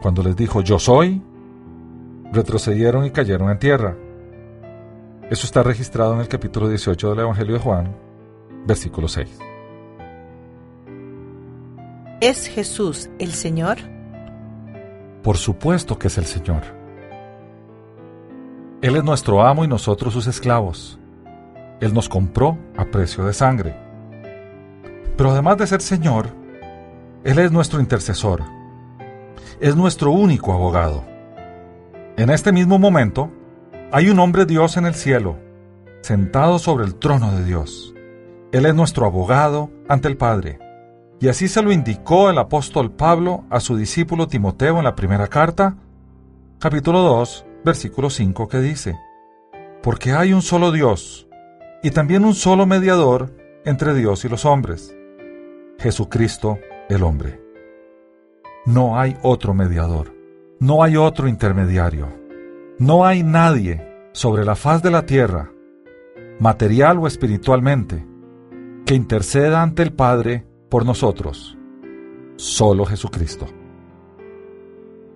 [0.00, 1.22] Cuando les dijo yo soy,
[2.32, 3.96] retrocedieron y cayeron en tierra.
[5.30, 7.96] Eso está registrado en el capítulo 18 del Evangelio de Juan,
[8.66, 9.38] versículo 6.
[12.20, 13.78] ¿Es Jesús el Señor?
[15.22, 16.62] Por supuesto que es el Señor.
[18.82, 20.98] Él es nuestro amo y nosotros sus esclavos.
[21.80, 23.74] Él nos compró a precio de sangre.
[25.16, 26.28] Pero además de ser Señor,
[27.24, 28.42] Él es nuestro intercesor.
[29.60, 31.13] Es nuestro único abogado.
[32.16, 33.32] En este mismo momento,
[33.90, 35.36] hay un hombre Dios en el cielo,
[36.00, 37.92] sentado sobre el trono de Dios.
[38.52, 40.60] Él es nuestro abogado ante el Padre.
[41.20, 45.26] Y así se lo indicó el apóstol Pablo a su discípulo Timoteo en la primera
[45.26, 45.76] carta,
[46.60, 48.96] capítulo 2, versículo 5, que dice,
[49.82, 51.26] Porque hay un solo Dios,
[51.82, 54.96] y también un solo mediador entre Dios y los hombres,
[55.80, 57.40] Jesucristo el hombre.
[58.66, 60.13] No hay otro mediador,
[60.64, 62.08] no hay otro intermediario,
[62.78, 65.50] no hay nadie sobre la faz de la tierra,
[66.40, 68.06] material o espiritualmente,
[68.86, 71.58] que interceda ante el Padre por nosotros,
[72.36, 73.44] solo Jesucristo.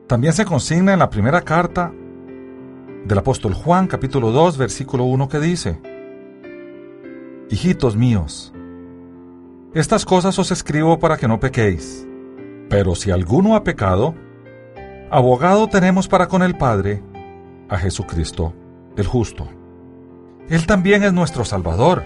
[0.07, 1.94] También se consigna en la primera carta
[3.07, 5.80] del apóstol Juan capítulo 2 versículo 1 que dice,
[7.49, 8.53] Hijitos míos,
[9.72, 12.07] estas cosas os escribo para que no pequéis.
[12.68, 14.14] Pero si alguno ha pecado,
[15.11, 17.03] abogado tenemos para con el Padre,
[17.69, 18.55] a Jesucristo,
[18.97, 19.49] el justo.
[20.49, 22.05] Él también es nuestro Salvador.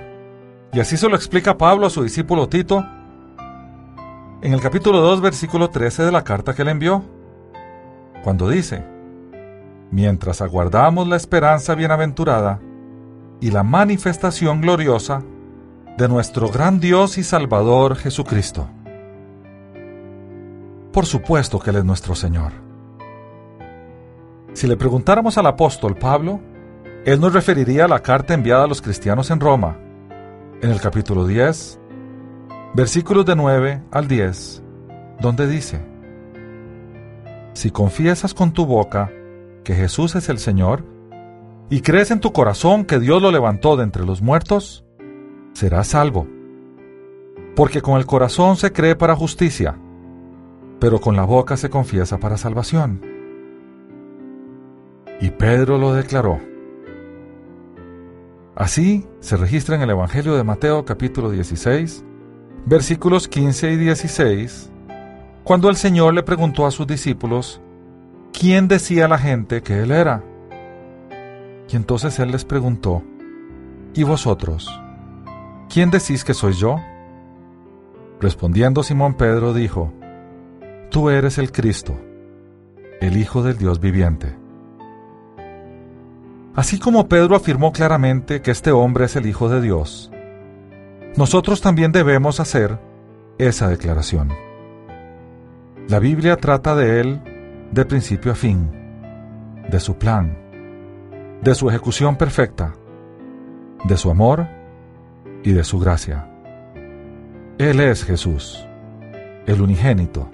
[0.73, 2.85] Y así se lo explica Pablo a su discípulo Tito
[4.43, 7.05] en el capítulo 2, versículo 13 de la carta que le envió,
[8.25, 8.85] cuando dice,
[9.93, 12.61] Mientras aguardamos la esperanza bienaventurada
[13.41, 15.23] y la manifestación gloriosa
[15.99, 18.69] de nuestro gran Dios y Salvador Jesucristo.
[20.93, 22.62] Por supuesto que Él es nuestro Señor.
[24.55, 26.41] Si le preguntáramos al apóstol Pablo,
[27.07, 29.79] Él nos referiría a la carta enviada a los cristianos en Roma,
[30.61, 31.81] en el capítulo 10,
[32.75, 34.63] versículos de 9 al 10,
[35.21, 35.81] donde dice,
[37.55, 39.11] Si confiesas con tu boca
[39.65, 40.85] que Jesús es el Señor,
[41.71, 44.85] y crees en tu corazón que Dios lo levantó de entre los muertos,
[45.55, 46.27] serás salvo.
[47.57, 49.79] Porque con el corazón se cree para justicia,
[50.79, 53.12] pero con la boca se confiesa para salvación.
[55.23, 56.41] Y Pedro lo declaró.
[58.57, 62.05] Así se registra en el Evangelio de Mateo capítulo 16,
[62.67, 64.73] versículos 15 y 16,
[65.45, 67.61] cuando el Señor le preguntó a sus discípulos,
[68.33, 70.25] ¿quién decía la gente que Él era?
[71.69, 73.05] Y entonces Él les preguntó,
[73.95, 74.69] ¿Y vosotros?
[75.73, 76.81] ¿Quién decís que soy yo?
[78.21, 79.93] Respondiendo Simón Pedro dijo,
[80.91, 81.95] Tú eres el Cristo,
[83.01, 84.42] el Hijo del Dios viviente.
[86.55, 90.11] Así como Pedro afirmó claramente que este hombre es el Hijo de Dios,
[91.17, 92.79] nosotros también debemos hacer
[93.39, 94.33] esa declaración.
[95.89, 97.21] La Biblia trata de él
[97.71, 98.71] de principio a fin,
[99.71, 100.37] de su plan,
[101.43, 102.75] de su ejecución perfecta,
[103.85, 104.47] de su amor
[105.43, 106.29] y de su gracia.
[107.59, 108.67] Él es Jesús,
[109.47, 110.31] el unigénito,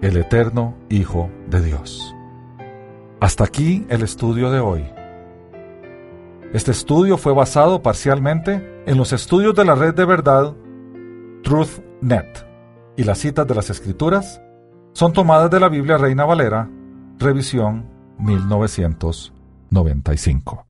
[0.00, 2.14] el eterno Hijo de Dios.
[3.20, 4.84] Hasta aquí el estudio de hoy.
[6.52, 10.54] Este estudio fue basado parcialmente en los estudios de la red de verdad
[11.42, 12.46] TruthNet
[12.96, 14.42] y las citas de las Escrituras
[14.92, 16.68] son tomadas de la Biblia Reina Valera,
[17.18, 17.86] revisión
[18.18, 20.66] 1995.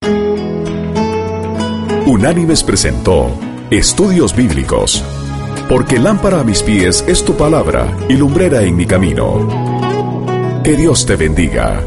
[2.06, 3.32] Unánimes presentó
[3.70, 5.02] Estudios Bíblicos,
[5.68, 9.48] porque lámpara a mis pies es tu palabra y lumbrera en mi camino.
[10.62, 11.82] Que Dios te bendiga.